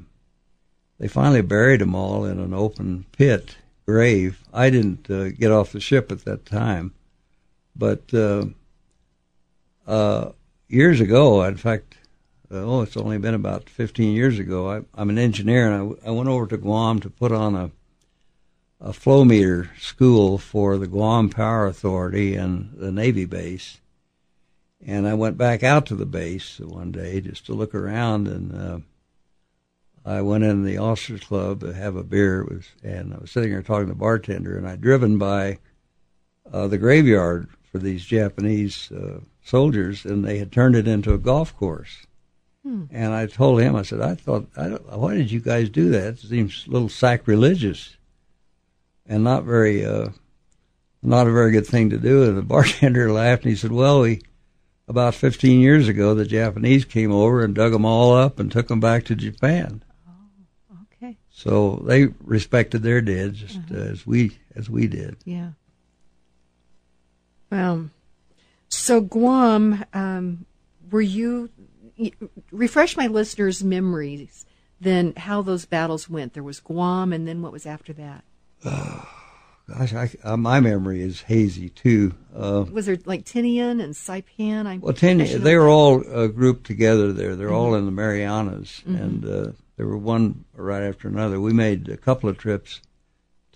[0.99, 4.41] they finally buried them all in an open pit grave.
[4.53, 6.93] I didn't uh, get off the ship at that time,
[7.75, 8.13] but
[9.87, 10.31] uh,
[10.67, 11.97] years ago, in fact,
[12.51, 14.69] uh, oh, it's only been about 15 years ago.
[14.69, 17.71] I, am an engineer, and I, I went over to Guam to put on a
[18.85, 23.79] a flow meter school for the Guam Power Authority and the Navy base.
[24.85, 28.53] And I went back out to the base one day just to look around, and
[28.53, 28.79] uh,
[30.07, 32.41] I went in the officers' club to have a beer.
[32.41, 35.57] It was, and I was sitting there talking to the bartender, and I'd driven by
[36.51, 41.19] uh, the graveyard for these Japanese uh, soldiers, and they had turned it into a
[41.19, 42.05] golf course.
[42.63, 42.85] Hmm.
[42.91, 46.15] And I told him, I said, I thought, I why did you guys do that?
[46.15, 47.95] It seems a little sacrilegious
[49.05, 50.09] and not very uh,
[51.03, 52.23] not a very good thing to do.
[52.23, 54.21] And the bartender laughed and he said, "Well, we
[54.87, 58.67] about 15 years ago, the Japanese came over and dug them all up and took
[58.67, 59.83] them back to Japan.
[60.07, 61.17] Oh, okay.
[61.29, 63.75] So they respected their dead just uh-huh.
[63.75, 65.17] as we as we did.
[65.25, 65.51] Yeah.
[67.51, 67.89] Well,
[68.69, 70.45] so Guam, um,
[70.89, 71.49] were you
[72.51, 74.45] refresh my listeners' memories?
[74.81, 76.33] Then how those battles went.
[76.33, 78.23] There was Guam, and then what was after that?
[78.63, 82.13] gosh, I, uh, my memory is hazy too.
[82.35, 84.67] Uh, was there like Tinian and Saipan?
[84.67, 87.35] I, well, Tinian, they were all uh, grouped together there.
[87.35, 87.55] They're mm-hmm.
[87.55, 88.95] all in the Marianas, mm-hmm.
[88.95, 91.39] and uh, there were one right after another.
[91.39, 92.81] We made a couple of trips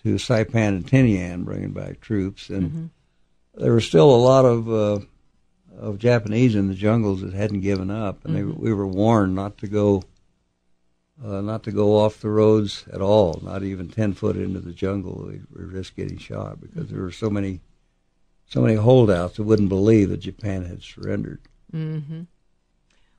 [0.03, 2.85] to Saipan and Tinian, bringing back troops, and mm-hmm.
[3.55, 4.99] There were still a lot of uh,
[5.77, 8.61] of Japanese in the jungles that hadn't given up, and mm-hmm.
[8.61, 10.03] we were warned not to go
[11.23, 14.71] uh, not to go off the roads at all, not even ten foot into the
[14.71, 15.25] jungle.
[15.27, 17.61] We, we risked getting shot because there were so many,
[18.45, 21.41] so many holdouts that wouldn't believe that Japan had surrendered.
[21.73, 22.21] Mm-hmm.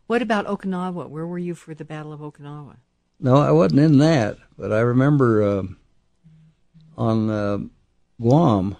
[0.07, 1.09] What about Okinawa?
[1.09, 2.77] Where were you for the Battle of Okinawa?
[3.21, 5.62] No, I wasn't in that, but I remember uh,
[6.97, 7.59] on uh,
[8.21, 8.77] Guam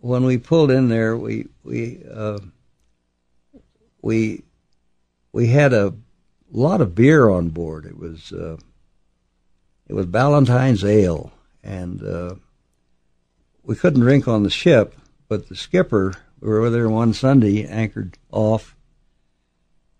[0.00, 1.16] when we pulled in there.
[1.16, 2.38] We we uh,
[4.02, 4.42] we
[5.32, 5.94] we had a
[6.50, 7.86] lot of beer on board.
[7.86, 8.56] It was uh,
[9.88, 11.32] it was Ballantines ale,
[11.62, 12.34] and uh,
[13.62, 14.94] we couldn't drink on the ship.
[15.28, 18.74] But the skipper, we were there one Sunday, anchored off,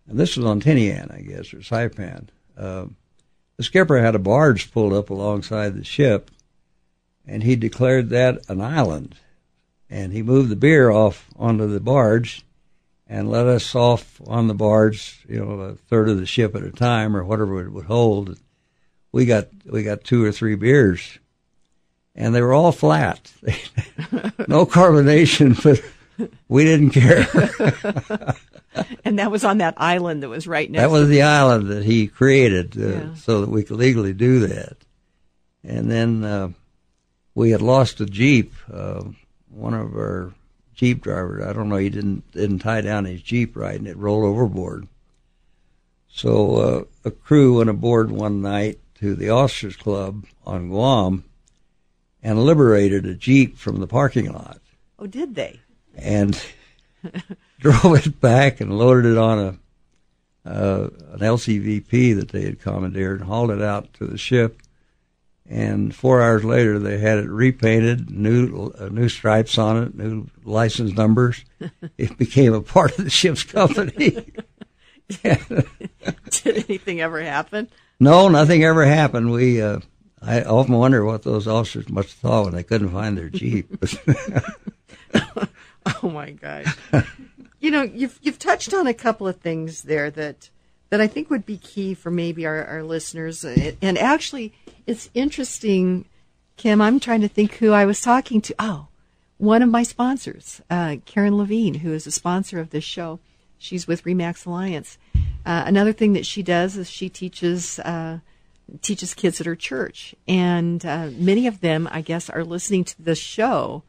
[0.09, 2.29] and this was on Tinian, I guess, or Saipan.
[2.57, 2.87] Uh,
[3.57, 6.33] the skipper had a barge pulled up alongside the ship,
[7.25, 9.15] and he declared that an island.
[9.91, 12.45] And he moved the beer off onto the barge,
[13.09, 16.63] and let us off on the barge, you know, a third of the ship at
[16.63, 18.39] a time or whatever it would hold.
[19.11, 21.19] We got we got two or three beers,
[22.15, 23.33] and they were all flat,
[24.47, 27.27] no carbonation, but we didn't care.
[29.05, 30.83] and that was on that island that was right next.
[30.83, 33.15] That was the island that he created uh, yeah.
[33.15, 34.77] so that we could legally do that.
[35.65, 36.51] And then uh,
[37.35, 38.55] we had lost a jeep.
[38.73, 39.05] Uh,
[39.61, 40.33] one of our
[40.75, 41.45] jeep drivers.
[41.45, 41.77] I don't know.
[41.77, 44.89] He didn't didn't tie down his jeep right, and it rolled overboard.
[46.09, 51.25] So uh, a crew went aboard one night to the officers' club on Guam
[52.23, 54.61] and liberated a jeep from the parking lot.
[54.99, 55.61] Oh, did they?
[55.97, 56.43] And
[57.61, 59.59] drove it back and loaded it on a
[60.49, 64.61] uh, an LCVP that they had commandeered and hauled it out to the ship
[65.51, 70.29] and four hours later they had it repainted, new uh, new stripes on it, new
[70.45, 71.45] license numbers.
[71.99, 74.33] it became a part of the ship's company.
[75.23, 75.67] Did
[76.47, 77.69] anything ever happen?
[77.99, 79.33] No, nothing ever happened.
[79.33, 79.81] We, uh,
[80.23, 83.69] I often wonder what those officers must have thought when they couldn't find their jeep.
[86.03, 86.77] oh my gosh!
[87.59, 90.49] you know, you've you've touched on a couple of things there that
[90.91, 93.45] that I think would be key for maybe our, our listeners.
[93.45, 94.53] And actually,
[94.87, 96.05] it's interesting,
[96.57, 96.81] Kim.
[96.81, 98.55] I'm trying to think who I was talking to.
[98.59, 98.89] Oh,
[99.39, 103.21] one of my sponsors, uh, Karen Levine, who is a sponsor of this show.
[103.57, 104.99] She's with Remax Alliance.
[105.47, 108.19] Uh, another thing that she does is she teaches uh,
[108.83, 113.03] teaches kids at her church, and uh, many of them, I guess, are listening to
[113.03, 113.83] the show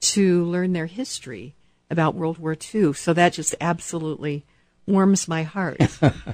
[0.00, 1.54] to learn their history
[1.90, 2.92] about World War II.
[2.94, 4.44] So that just absolutely
[4.86, 5.80] warms my heart.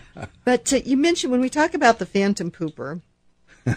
[0.45, 3.01] but uh, you mentioned when we talk about the Phantom Pooper,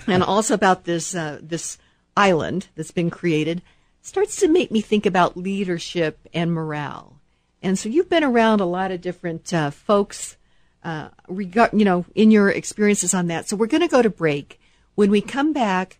[0.08, 1.78] and also about this uh, this
[2.16, 3.62] island that's been created,
[4.02, 7.18] starts to make me think about leadership and morale.
[7.62, 10.38] And so you've been around a lot of different uh, folks,
[10.84, 13.48] uh, regard, you know, in your experiences on that.
[13.48, 14.60] So we're going to go to break.
[14.96, 16.00] When we come back,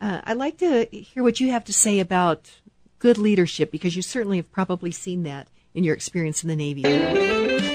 [0.00, 2.50] uh, I'd like to hear what you have to say about
[2.98, 7.71] good leadership because you certainly have probably seen that in your experience in the Navy.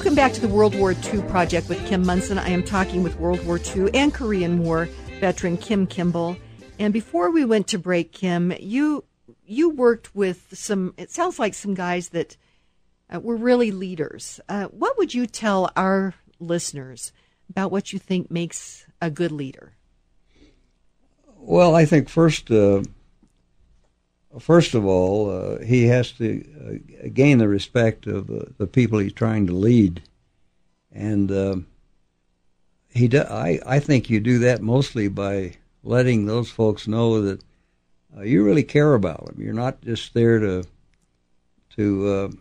[0.00, 2.38] Welcome back to the World War II Project with Kim Monson.
[2.38, 4.88] I am talking with World War II and Korean War
[5.20, 6.38] veteran Kim Kimball.
[6.78, 9.04] And before we went to break, Kim, you
[9.44, 10.94] you worked with some.
[10.96, 12.38] It sounds like some guys that
[13.14, 14.40] uh, were really leaders.
[14.48, 17.12] Uh, what would you tell our listeners
[17.50, 19.74] about what you think makes a good leader?
[21.36, 22.84] Well, I think first, uh,
[24.38, 26.44] first of all, uh, he has to
[27.04, 30.02] uh, gain the respect of uh, the people he's trying to lead,
[30.92, 31.66] and
[32.88, 33.08] he.
[33.08, 37.42] Do, I I think you do that mostly by letting those folks know that
[38.22, 39.36] you really care about them.
[39.38, 40.64] You're not just there to
[41.76, 42.32] to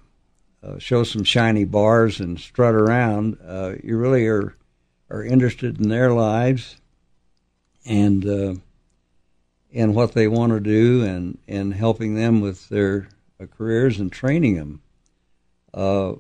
[0.64, 3.38] uh, show some shiny bars and strut around.
[3.46, 4.56] Uh, you really are
[5.10, 6.78] are interested in their lives
[7.86, 8.54] and uh,
[9.72, 13.10] in what they want to do and and helping them with their
[13.40, 14.82] uh, careers and training them.
[15.74, 16.14] Uh,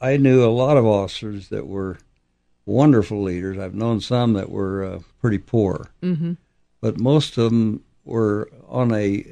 [0.00, 1.98] I knew a lot of officers that were
[2.64, 3.58] wonderful leaders.
[3.58, 6.34] I've known some that were uh, pretty poor, mm-hmm.
[6.80, 9.24] but most of them were on a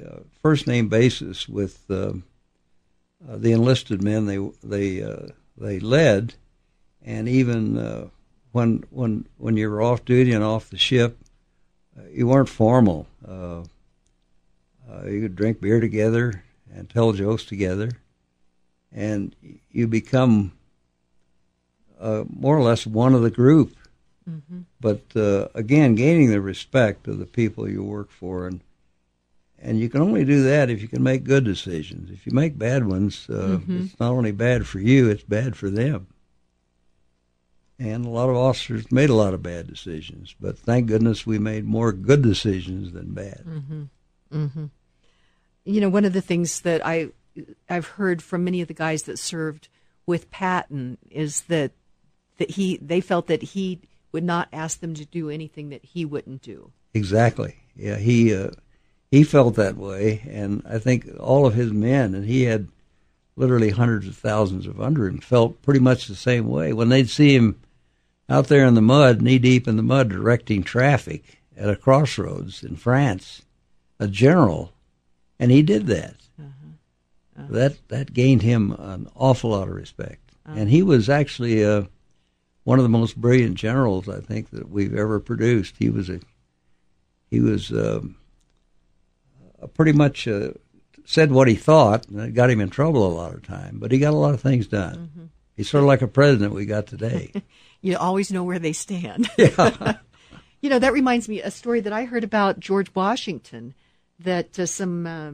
[0.43, 2.13] first name basis with uh,
[3.37, 6.35] the enlisted men they they uh, they led,
[7.03, 8.09] and even uh,
[8.53, 11.19] when when when you were off duty and off the ship,
[11.99, 13.07] uh, you weren't formal.
[13.29, 13.63] Uh,
[14.91, 17.91] uh, you could drink beer together and tell jokes together,
[18.93, 19.35] and
[19.71, 20.53] you become
[22.01, 23.75] more or less one of the group.
[24.29, 24.61] Mm-hmm.
[24.81, 25.01] But
[25.55, 28.61] again, gaining the respect of the people you work for and
[29.59, 32.11] and you can only do that if you can make good decisions.
[32.11, 33.85] If you make bad ones, uh, mm-hmm.
[33.85, 36.07] it's not only bad for you, it's bad for them.
[37.79, 41.39] And a lot of officers made a lot of bad decisions, but thank goodness we
[41.39, 43.45] made more good decisions than bad.
[43.47, 43.83] Mm-hmm.
[44.33, 44.65] Mm-hmm.
[45.65, 47.11] You know, one of the things that I
[47.69, 49.69] I've heard from many of the guys that served
[50.07, 51.73] with Patton is that
[52.39, 53.81] that he they felt that he
[54.13, 56.73] would not ask them to do anything that he wouldn't do.
[56.95, 57.57] Exactly.
[57.75, 58.51] Yeah, he uh,
[59.11, 62.69] he felt that way, and I think all of his men, and he had
[63.37, 66.73] literally hundreds of thousands of under him, felt pretty much the same way.
[66.73, 67.61] When they'd see him
[68.29, 72.63] out there in the mud, knee deep in the mud, directing traffic at a crossroads
[72.63, 73.43] in France,
[73.99, 74.73] a general,
[75.39, 76.17] and he did that.
[76.39, 76.49] Uh-huh.
[77.39, 77.47] Uh-huh.
[77.51, 80.59] That that gained him an awful lot of respect, uh-huh.
[80.59, 81.85] and he was actually uh,
[82.65, 85.77] one of the most brilliant generals I think that we've ever produced.
[85.79, 86.21] He was a
[87.31, 87.71] he was.
[87.71, 88.17] Um,
[89.75, 90.51] pretty much uh,
[91.05, 93.79] said what he thought, and it got him in trouble a lot of time.
[93.79, 94.97] But he got a lot of things done.
[94.97, 95.25] Mm-hmm.
[95.57, 97.33] He's sort of like a president we got today.
[97.87, 99.29] you always know where they stand.
[99.39, 99.99] Yeah.
[100.61, 103.75] you know that reminds me a story that I heard about George Washington.
[104.21, 105.33] That uh, some uh,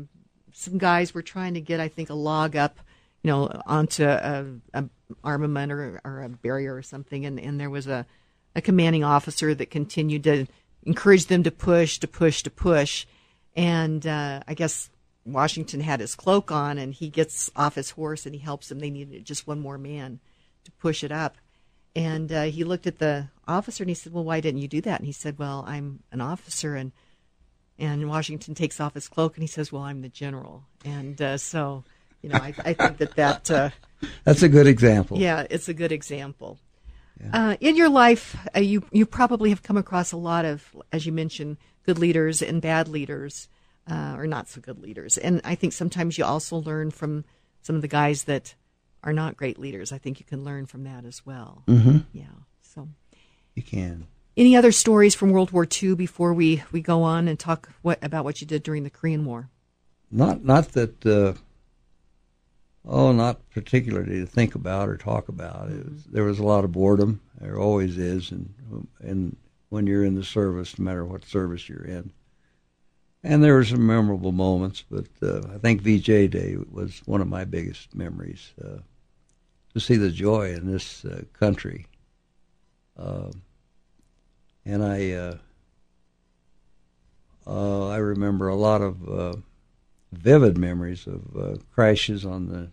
[0.52, 2.78] some guys were trying to get, I think, a log up,
[3.22, 4.84] you know, onto a, a
[5.22, 8.06] armament or, or a barrier or something, and, and there was a,
[8.56, 10.46] a commanding officer that continued to
[10.84, 13.06] encourage them to push, to push, to push
[13.54, 14.90] and uh, I guess
[15.24, 18.78] Washington had his cloak on, and he gets off his horse and he helps them.
[18.78, 20.20] They needed just one more man
[20.64, 21.36] to push it up.
[21.94, 24.80] And uh, he looked at the officer and he said, "Well, why didn't you do
[24.82, 26.92] that?" And he said, "Well, I'm an officer." And
[27.78, 31.36] and Washington takes off his cloak and he says, "Well, I'm the general." And uh,
[31.36, 31.84] so,
[32.22, 33.70] you know, I, I think that that uh,
[34.24, 35.18] that's a good example.
[35.18, 36.58] Yeah, it's a good example.
[37.20, 37.50] Yeah.
[37.50, 41.04] Uh, in your life, uh, you you probably have come across a lot of, as
[41.04, 43.48] you mentioned, good leaders and bad leaders,
[43.90, 45.18] uh, or not so good leaders.
[45.18, 47.24] And I think sometimes you also learn from
[47.60, 48.54] some of the guys that
[49.02, 49.92] are not great leaders.
[49.92, 51.62] I think you can learn from that as well.
[51.66, 51.98] Mm-hmm.
[52.12, 52.24] Yeah.
[52.62, 52.88] So,
[53.54, 54.06] You can.
[54.36, 57.98] any other stories from World War II before we, we go on and talk what
[58.02, 59.48] about what you did during the Korean War?
[60.10, 61.04] Not not that.
[61.06, 61.32] Uh,
[62.86, 65.70] oh, not particularly to think about or talk about.
[65.70, 67.20] It was, there was a lot of boredom.
[67.40, 68.52] There always is, and
[69.00, 69.36] and
[69.70, 72.12] when you're in the service, no matter what service you're in.
[73.24, 77.28] And there were some memorable moments, but uh, I think VJ Day was one of
[77.28, 78.52] my biggest memories.
[78.62, 78.78] Uh,
[79.72, 81.86] to see the joy in this uh, country,
[82.98, 83.30] uh,
[84.64, 85.36] and I, uh,
[87.46, 89.36] uh, I remember a lot of uh,
[90.12, 92.70] vivid memories of crashes on the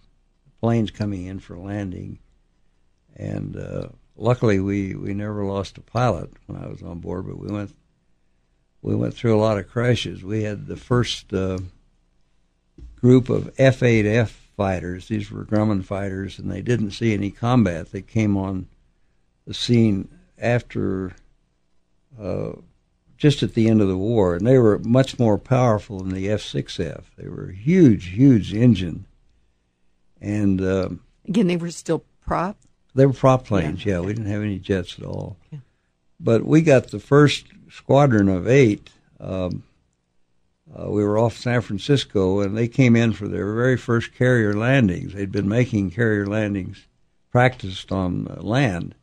[0.59, 2.19] planes coming in for landing,
[3.15, 7.47] and luckily we, we never lost a pilot when I was on board, but we
[7.47, 7.73] went
[8.81, 10.23] we went through a lot of crashes.
[10.23, 11.33] We had the first
[13.01, 15.07] group of F-8F fighters.
[15.07, 17.93] These were Grumman fighters, and they didn't see any combat.
[17.93, 18.67] They came on
[19.47, 21.13] the scene after,
[22.21, 22.51] uh,
[23.17, 26.29] just at the end of the war, and they were much more powerful than the
[26.29, 27.03] F-6F.
[27.17, 29.05] They were a huge, huge engine,
[30.19, 32.57] and um, Again, they were still prop.
[32.93, 33.85] they were prop planes.
[33.85, 35.37] Yeah, we didn't have any jets at all.
[35.51, 35.59] Yeah.
[36.19, 38.89] But we got the first squadron of eight.
[39.21, 39.63] Um,
[40.77, 44.53] uh, we were off San Francisco, and they came in for their very first carrier
[44.53, 45.13] landings.
[45.13, 46.87] They'd been making carrier landings,
[47.31, 48.95] practiced on uh, land.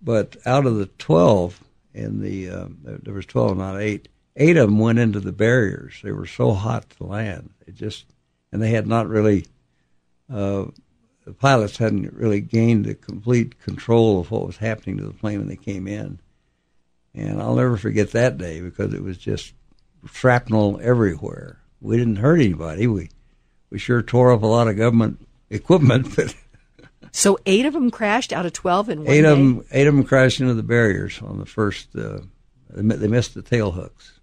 [0.00, 1.62] But out of the twelve
[1.92, 2.46] in the
[2.82, 4.08] there there was twelve, not eight.
[4.36, 6.00] Eight of them went into the barriers.
[6.02, 7.50] They were so hot to land.
[7.66, 8.06] It just
[8.52, 9.46] and they had not really
[10.32, 10.66] uh,
[11.24, 15.38] the pilots hadn't really gained the complete control of what was happening to the plane
[15.38, 16.20] when they came in.
[17.14, 19.54] And I'll never forget that day because it was just
[20.10, 21.58] shrapnel everywhere.
[21.80, 22.86] We didn't hurt anybody.
[22.86, 23.10] We
[23.70, 26.34] we sure tore up a lot of government equipment, but
[27.12, 29.28] So eight of them crashed out of twelve in one eight day.
[29.28, 31.94] of them eight of them crashed into the barriers on the first.
[31.94, 32.20] Uh,
[32.70, 34.18] they missed the tail hooks,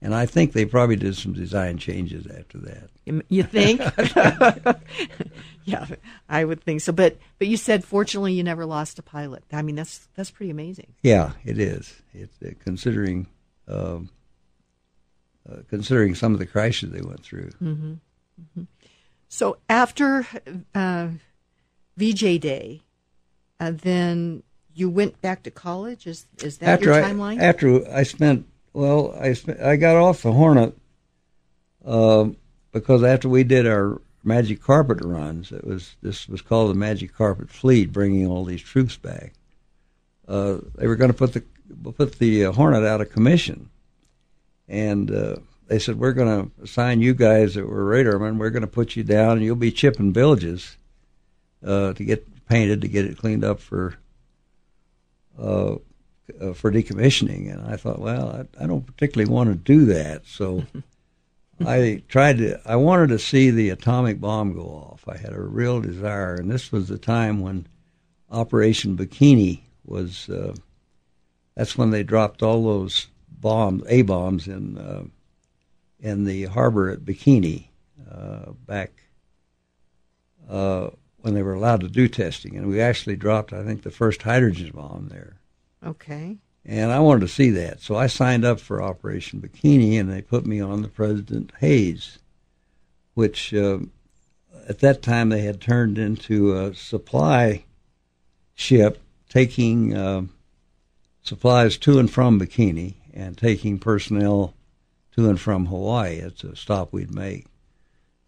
[0.00, 2.90] and I think they probably did some design changes after that.
[3.28, 3.80] You- think?
[5.64, 5.86] yeah,
[6.28, 6.92] I would think so.
[6.92, 9.42] But but you said fortunately you never lost a pilot.
[9.52, 10.94] I mean that's that's pretty amazing.
[11.02, 12.02] Yeah, it is.
[12.14, 13.26] It's uh, considering
[13.66, 14.10] um,
[15.48, 17.50] uh, considering some of the crashes they went through.
[19.28, 20.26] So after
[20.74, 21.08] uh,
[21.96, 22.82] VJ Day,
[23.60, 24.42] uh, then
[24.74, 26.06] you went back to college.
[26.06, 27.40] Is is that after your I timeline?
[27.40, 30.76] after I spent well, I spent, I got off the Hornet
[31.84, 32.36] um,
[32.72, 37.14] because after we did our Magic Carpet runs, it was this was called the Magic
[37.14, 39.34] Carpet Fleet, bringing all these troops back.
[40.28, 41.44] Uh, they were going to put the
[41.92, 43.70] put the uh, Hornet out of commission,
[44.70, 48.38] and uh, they said we're going to assign you guys that were radarmen.
[48.38, 50.78] We're going to put you down, and you'll be chipping villages
[51.66, 53.96] uh, to get painted to get it cleaned up for
[55.38, 55.74] uh,
[56.40, 57.52] uh, for decommissioning.
[57.52, 60.64] And I thought, well, I, I don't particularly want to do that, so
[61.66, 62.60] I tried to.
[62.64, 65.04] I wanted to see the atomic bomb go off.
[65.08, 67.66] I had a real desire, and this was the time when
[68.30, 70.28] Operation Bikini was.
[70.28, 70.54] Uh,
[71.56, 73.08] that's when they dropped all those
[73.40, 75.04] bombs, A bombs, in uh,
[75.98, 77.68] in the harbor at Bikini
[78.10, 78.90] uh, back
[80.48, 83.90] uh, when they were allowed to do testing, and we actually dropped, I think, the
[83.90, 85.36] first hydrogen bomb there.
[85.84, 86.38] okay.
[86.62, 90.20] And I wanted to see that, so I signed up for Operation Bikini, and they
[90.20, 92.18] put me on the President Hayes,
[93.14, 93.78] which uh,
[94.68, 97.64] at that time they had turned into a supply
[98.54, 100.22] ship taking uh,
[101.22, 104.54] supplies to and from Bikini and taking personnel
[105.12, 106.16] to and from Hawaii.
[106.16, 107.46] It's a stop we'd make.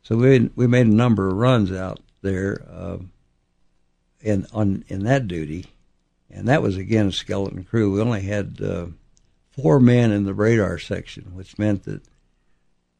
[0.02, 2.98] So we we made a number of runs out there uh,
[4.20, 5.66] in on in that duty,
[6.30, 7.92] and that was again a skeleton crew.
[7.92, 8.86] We only had uh,
[9.50, 12.02] four men in the radar section, which meant that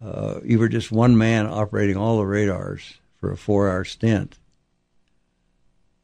[0.04, 4.38] uh, you were just one man operating all the radars for a four-hour stint.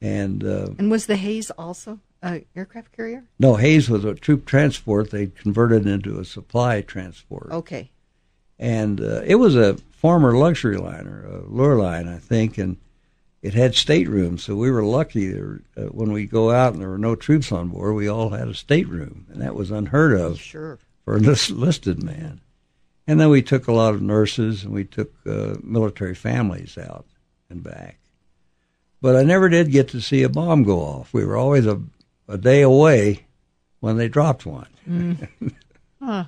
[0.01, 3.24] And uh, And was the Hayes also a aircraft carrier?
[3.38, 5.10] no, Hayes was a troop transport.
[5.10, 7.50] They converted it into a supply transport.
[7.50, 7.90] Okay.
[8.58, 12.76] and uh, it was a former luxury liner, a Lurline, I think, and
[13.42, 14.42] it had staterooms.
[14.44, 17.52] So we were lucky there, uh, when we go out and there were no troops
[17.52, 17.94] on board.
[17.94, 20.78] We all had a stateroom, and that was unheard of Sure.
[21.04, 22.40] for a lis- listed man.
[23.06, 27.06] And then we took a lot of nurses and we took uh, military families out
[27.48, 27.98] and back.
[29.00, 31.14] But I never did get to see a bomb go off.
[31.14, 31.80] We were always a,
[32.29, 33.26] a day away
[33.81, 34.68] when they dropped one.
[36.01, 36.26] Huh?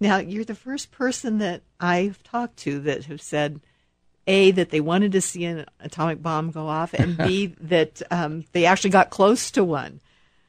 [0.00, 3.60] Now you're the first person that I've talked to that have said
[4.26, 8.44] a that they wanted to see an atomic bomb go off, and b that um,
[8.52, 10.00] they actually got close to one.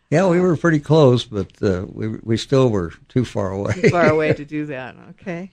[0.10, 3.74] Yeah, we were pretty close, but uh, we we still were too far away.
[3.74, 4.96] Too far away to do that.
[5.12, 5.52] Okay,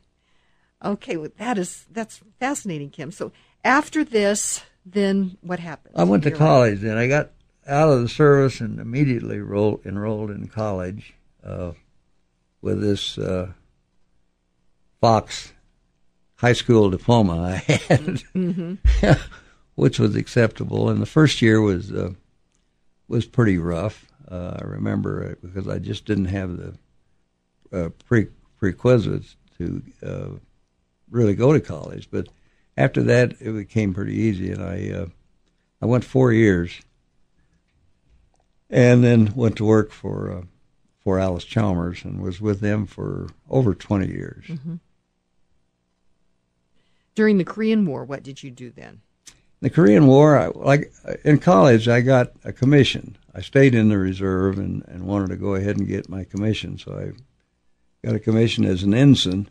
[0.85, 3.11] okay, well, that is that's fascinating, Kim.
[3.11, 3.33] So
[3.65, 5.95] after this, then what happened?
[5.97, 7.31] I went to You're college, and I got
[7.69, 11.14] out of the service and immediately rolled, enrolled in college
[11.45, 11.73] uh,
[12.62, 13.53] with this uh,
[15.01, 15.53] Fox
[16.37, 19.19] high school diploma I had,
[19.75, 20.89] which was acceptable.
[20.89, 22.12] And the first year was uh,
[23.09, 24.07] was pretty rough.
[24.31, 26.75] Uh, I remember it because I just didn't have the
[27.73, 30.29] uh, pre prerequisites to uh,
[31.11, 32.09] really go to college.
[32.11, 32.29] But
[32.77, 35.07] after that, it became pretty easy, and I uh,
[35.83, 36.81] I went four years,
[38.71, 40.43] and then went to work for uh,
[40.99, 44.45] for Allis-Chalmers and was with them for over twenty years.
[47.14, 49.01] During the Korean War, what did you do then?
[49.61, 50.93] The Korean War, I, like
[51.25, 53.16] in college, I got a commission.
[53.35, 56.79] I stayed in the reserve and, and wanted to go ahead and get my commission,
[56.79, 59.49] so I got a commission as an ensign.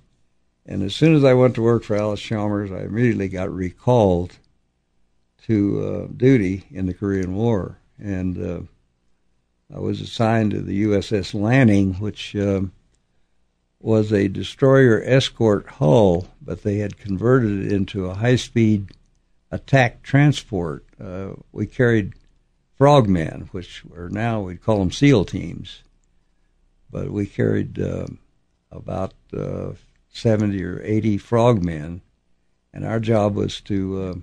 [0.66, 4.38] And as soon as I went to work for Allis-Chalmers, I immediately got recalled
[5.44, 8.62] to uh, duty in the Korean War, and uh,
[9.74, 12.72] I was assigned to the USS Laning, which um,
[13.80, 18.92] was a destroyer escort hull, but they had converted it into a high-speed
[19.52, 20.86] attack transport.
[21.00, 22.14] Uh, we carried
[22.78, 25.84] frogmen, which are now we'd call them SEAL teams,
[26.90, 28.08] but we carried uh,
[28.72, 29.72] about uh,
[30.10, 32.02] 70 or 80 frogmen,
[32.74, 34.14] and our job was to uh,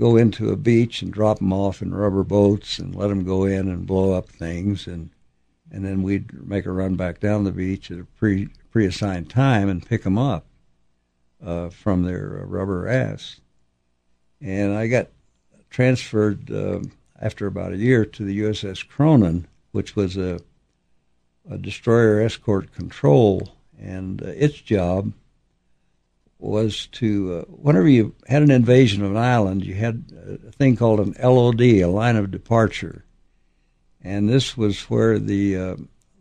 [0.00, 3.44] go into a beach and drop them off in rubber boats and let them go
[3.44, 5.10] in and blow up things, and
[5.70, 9.68] and then we'd make a run back down the beach at a pre pre-assigned time
[9.68, 10.46] and pick them up
[11.44, 13.40] uh, from their uh, rubber ass.
[14.40, 15.08] And I got
[15.68, 16.80] transferred uh,
[17.20, 20.40] after about a year to the USS Cronin, which was a,
[21.48, 25.12] a destroyer escort control, and uh, its job
[26.40, 30.04] was to uh, whenever you had an invasion of an island, you had
[30.46, 33.04] a thing called an LOD, a line of departure,
[34.02, 35.76] and this was where the uh,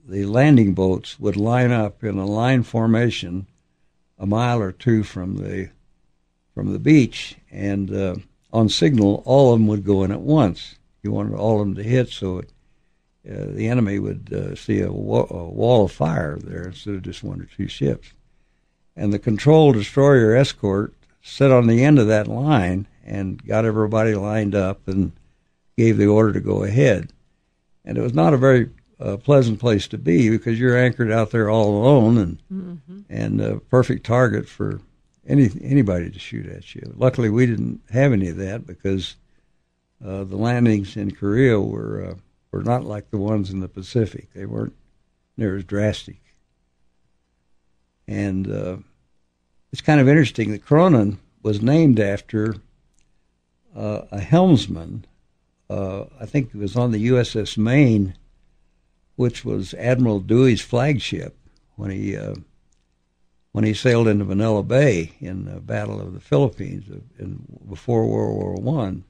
[0.08, 3.48] the landing boats would line up in a line formation
[4.20, 5.70] a mile or two from the
[6.54, 8.16] from the beach, and uh,
[8.52, 10.76] on signal, all of them would go in at once.
[11.02, 12.50] You wanted all of them to hit, so it,
[13.30, 17.04] uh, the enemy would uh, see a, wa- a wall of fire there instead of
[17.04, 18.12] just one or two ships.
[19.00, 24.14] And the control destroyer escort sat on the end of that line and got everybody
[24.14, 25.14] lined up and
[25.78, 27.14] gave the order to go ahead.
[27.86, 28.70] And it was not a very
[29.00, 33.62] uh, pleasant place to be because you're anchored out there all alone and and a
[33.62, 34.82] perfect target for
[35.26, 36.94] any anybody to shoot at you.
[36.98, 39.16] Luckily, we didn't have any of that because
[40.06, 42.16] uh, the landings in Korea were uh,
[42.52, 44.34] were not like the ones in the Pacific.
[44.34, 44.76] They weren't
[45.38, 46.20] near as drastic.
[48.06, 48.78] And uh,
[49.72, 52.56] it's kind of interesting that Cronin was named after
[53.76, 55.06] uh, a helmsman.
[55.70, 58.16] Uh, I think it was on the USS Maine,
[59.16, 61.38] which was Admiral Dewey's flagship
[61.76, 62.36] when he uh,
[63.52, 66.86] when he sailed into Manila Bay in the Battle of the Philippines
[67.18, 69.04] in, before World War One.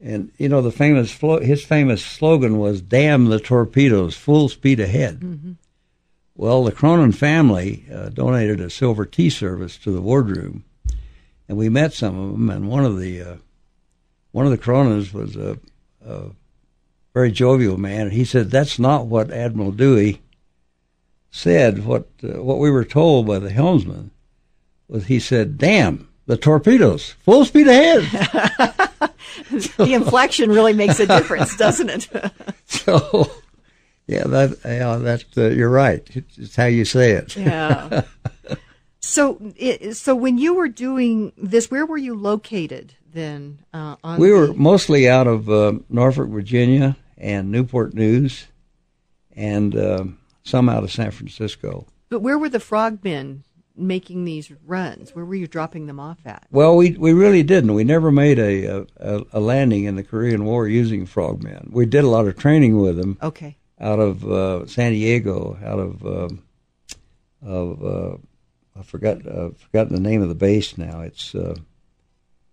[0.00, 5.20] And you know the famous his famous slogan was "Damn the torpedoes, full speed ahead."
[5.20, 5.52] Mm-hmm.
[6.40, 10.64] Well, the Cronin family uh, donated a silver tea service to the wardroom,
[11.46, 12.48] and we met some of them.
[12.48, 13.34] And one of the uh,
[14.32, 15.58] one of the Cronins was a,
[16.02, 16.30] a
[17.12, 20.22] very jovial man, and he said, "That's not what Admiral Dewey."
[21.30, 24.10] said what uh, what we were told by the helmsman
[24.88, 28.04] was he said, "Damn the torpedoes, full speed ahead."
[29.50, 32.08] the inflection really makes a difference, doesn't it?
[32.64, 33.30] so,
[34.10, 36.06] yeah, that yeah, that uh, you're right.
[36.36, 37.36] It's how you say it.
[37.36, 38.02] yeah.
[39.02, 43.60] So, it, so when you were doing this, where were you located then?
[43.72, 48.46] Uh, on we the, were mostly out of uh, Norfolk, Virginia, and Newport News,
[49.34, 49.74] and.
[49.74, 51.86] Um, some out of San Francisco.
[52.08, 53.44] But where were the frogmen
[53.76, 55.14] making these runs?
[55.14, 56.46] Where were you dropping them off at?
[56.50, 57.74] Well, we we really didn't.
[57.74, 61.70] We never made a a, a landing in the Korean War using frogmen.
[61.72, 63.18] We did a lot of training with them.
[63.22, 63.56] Okay.
[63.80, 66.42] Out of uh, San Diego, out of um,
[67.42, 68.16] of uh,
[68.78, 71.00] I forgot uh, forgotten the name of the base now.
[71.00, 71.54] It's uh,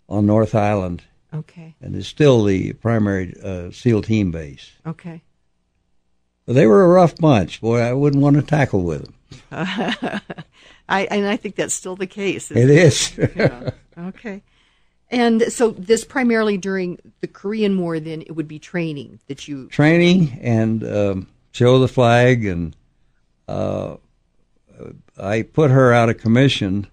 [0.08, 1.02] on North Island.
[1.32, 1.74] Okay.
[1.80, 4.72] And it's still the primary uh, SEAL team base.
[4.86, 5.22] Okay.
[6.46, 7.60] But they were a rough bunch.
[7.60, 9.14] Boy, I wouldn't want to tackle with them.
[10.88, 12.50] I and I think that's still the case.
[12.50, 13.16] It is.
[13.36, 13.70] yeah.
[13.98, 14.42] Okay.
[15.10, 19.68] And so this primarily during the Korean War, then it would be training that you
[19.68, 22.76] training and um, show the flag, and
[23.46, 23.96] uh,
[25.18, 26.88] I put her out of commission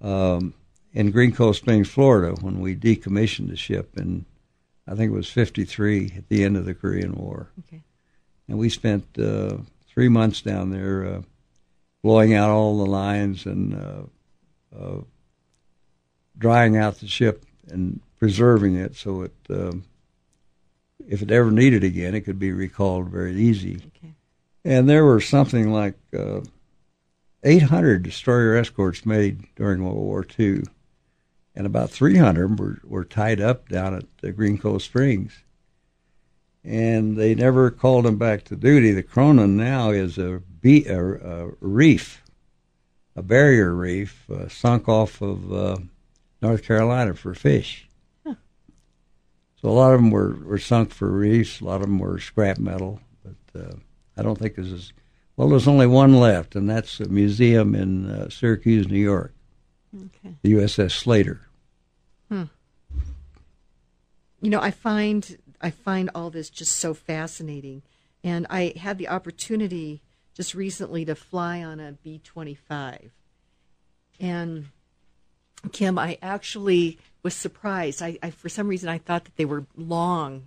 [0.00, 0.54] um,
[0.92, 4.24] in Green Cove Springs, Florida, when we decommissioned the ship, and
[4.86, 7.48] I think it was '53 at the end of the Korean War.
[7.66, 7.82] Okay.
[8.48, 9.58] And we spent uh,
[9.88, 11.22] three months down there, uh,
[12.02, 15.00] blowing out all the lines and uh, uh,
[16.38, 19.84] drying out the ship and preserving it so it, um,
[21.08, 23.76] if it ever needed again, it could be recalled very easy.
[23.76, 24.14] Okay.
[24.64, 26.40] And there were something like uh,
[27.42, 30.64] 800 destroyer escorts made during World War II,
[31.54, 35.42] and about 300 were, were tied up down at the Green Cove Springs.
[36.64, 38.90] And they never called them back to duty.
[38.90, 42.24] The Cronin now is a, be- a, a reef,
[43.14, 45.76] a barrier reef, uh, sunk off of uh,
[46.42, 47.82] North Carolina for fish.
[49.62, 51.60] So a lot of them were, were sunk for reefs.
[51.60, 53.74] A lot of them were scrap metal, but uh,
[54.16, 54.92] I don't think there's as
[55.36, 55.48] well.
[55.48, 59.34] There's only one left, and that's a museum in uh, Syracuse, New York,
[59.94, 60.36] Okay.
[60.42, 61.40] the USS Slater.
[62.28, 62.44] Hmm.
[64.42, 67.82] You know, I find I find all this just so fascinating,
[68.22, 70.02] and I had the opportunity
[70.34, 73.10] just recently to fly on a B twenty five,
[74.20, 74.66] and
[75.72, 78.02] Kim, I actually was surprised.
[78.02, 80.44] I, I for some reason I thought that they were long.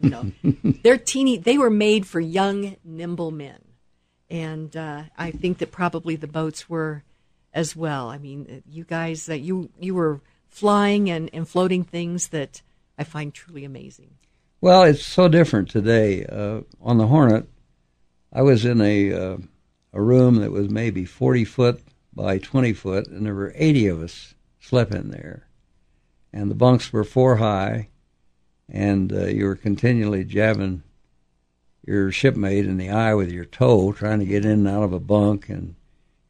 [0.00, 0.32] You know,
[0.82, 1.38] they're teeny.
[1.38, 3.60] They were made for young, nimble men,
[4.30, 7.04] and uh, I think that probably the boats were
[7.54, 8.08] as well.
[8.08, 12.62] I mean, you guys, uh, you you were flying and, and floating things that
[12.98, 14.10] I find truly amazing.
[14.60, 16.24] Well, it's so different today.
[16.24, 17.48] Uh, on the Hornet,
[18.32, 19.36] I was in a uh,
[19.92, 21.82] a room that was maybe 40 foot
[22.14, 25.46] by 20 foot, and there were 80 of us slept in there.
[26.32, 27.88] And the bunks were four high,
[28.68, 30.82] and uh, you were continually jabbing
[31.84, 34.92] your shipmate in the eye with your toe, trying to get in and out of
[34.92, 35.48] a bunk.
[35.50, 35.74] And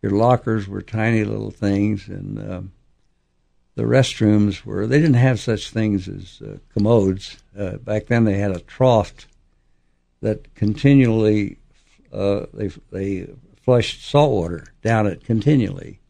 [0.00, 2.72] your lockers were tiny little things, and um,
[3.74, 8.38] the restrooms were they didn't have such things as uh, commodes uh, back then they
[8.38, 9.26] had a trough
[10.20, 11.58] that continually
[12.12, 13.28] uh, they they
[13.62, 16.00] flushed salt water down it continually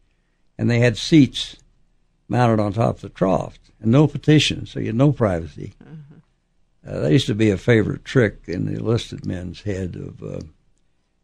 [0.57, 1.57] and they had seats
[2.33, 5.73] mounted on top of the trough and no petition so you had no privacy
[6.85, 10.41] uh, that used to be a favorite trick in the enlisted men's head of uh,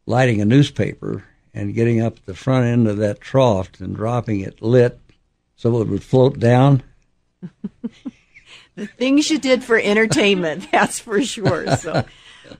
[0.05, 4.39] lighting a newspaper and getting up at the front end of that trough and dropping
[4.39, 4.99] it lit
[5.55, 6.81] so it would float down.
[8.79, 11.75] The things you did for entertainment, that's for sure.
[11.75, 12.05] So,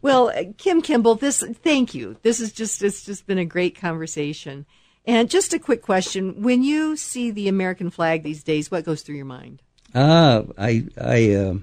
[0.01, 2.17] well, Kim Kimball, this thank you.
[2.23, 4.65] This is just it's just been a great conversation.
[5.05, 9.01] And just a quick question: When you see the American flag these days, what goes
[9.01, 9.61] through your mind?
[9.95, 11.55] Ah, I I uh,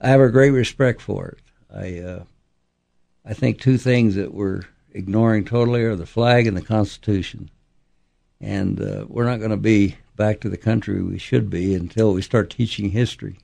[0.00, 1.38] I have a great respect for it.
[1.74, 2.24] I uh,
[3.24, 7.50] I think two things that we're ignoring totally are the flag and the Constitution,
[8.40, 12.12] and uh, we're not going to be back to the country we should be until
[12.12, 13.38] we start teaching history,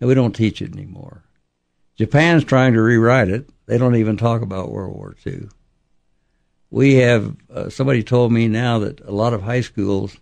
[0.00, 1.22] and we don't teach it anymore.
[1.96, 3.48] Japan's trying to rewrite it.
[3.66, 5.48] They don't even talk about World War II.
[6.74, 10.16] We have uh, somebody told me now that a lot of high schools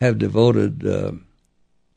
[0.00, 1.10] have devoted uh,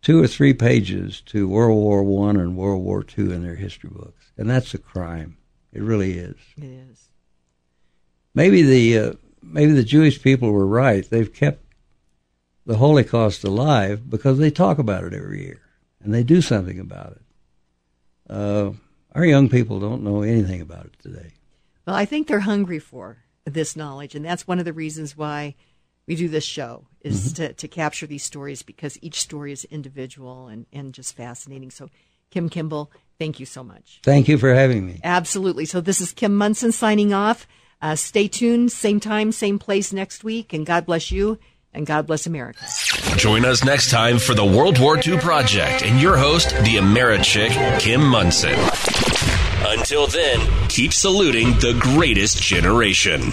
[0.02, 3.92] two or three pages to World War One and World War Two in their history
[3.94, 5.38] books, and that's a crime.
[5.72, 6.38] It really is.
[6.58, 7.12] It is.
[8.34, 11.08] Maybe the uh, maybe the Jewish people were right.
[11.08, 11.64] They've kept
[12.66, 15.62] the Holocaust alive because they talk about it every year
[16.04, 17.22] and they do something about it.
[18.28, 18.72] Uh,
[19.14, 21.34] our young people don't know anything about it today.
[21.86, 25.56] Well, I think they're hungry for this knowledge, and that's one of the reasons why
[26.08, 30.48] we do this show is to, to capture these stories because each story is individual
[30.48, 31.72] and, and just fascinating.
[31.72, 31.90] So,
[32.30, 34.00] Kim Kimball, thank you so much.
[34.04, 35.00] Thank you for having me.
[35.04, 35.66] Absolutely.
[35.66, 37.48] So, this is Kim Monson signing off.
[37.82, 41.40] Uh, stay tuned, same time, same place next week, and God bless you
[41.74, 42.66] and God bless America.
[43.18, 47.80] Join us next time for the World War II Project and your host, the Americhick,
[47.80, 48.58] Kim Monson.
[49.64, 50.40] Until then,
[50.70, 53.32] keep saluting the greatest generation.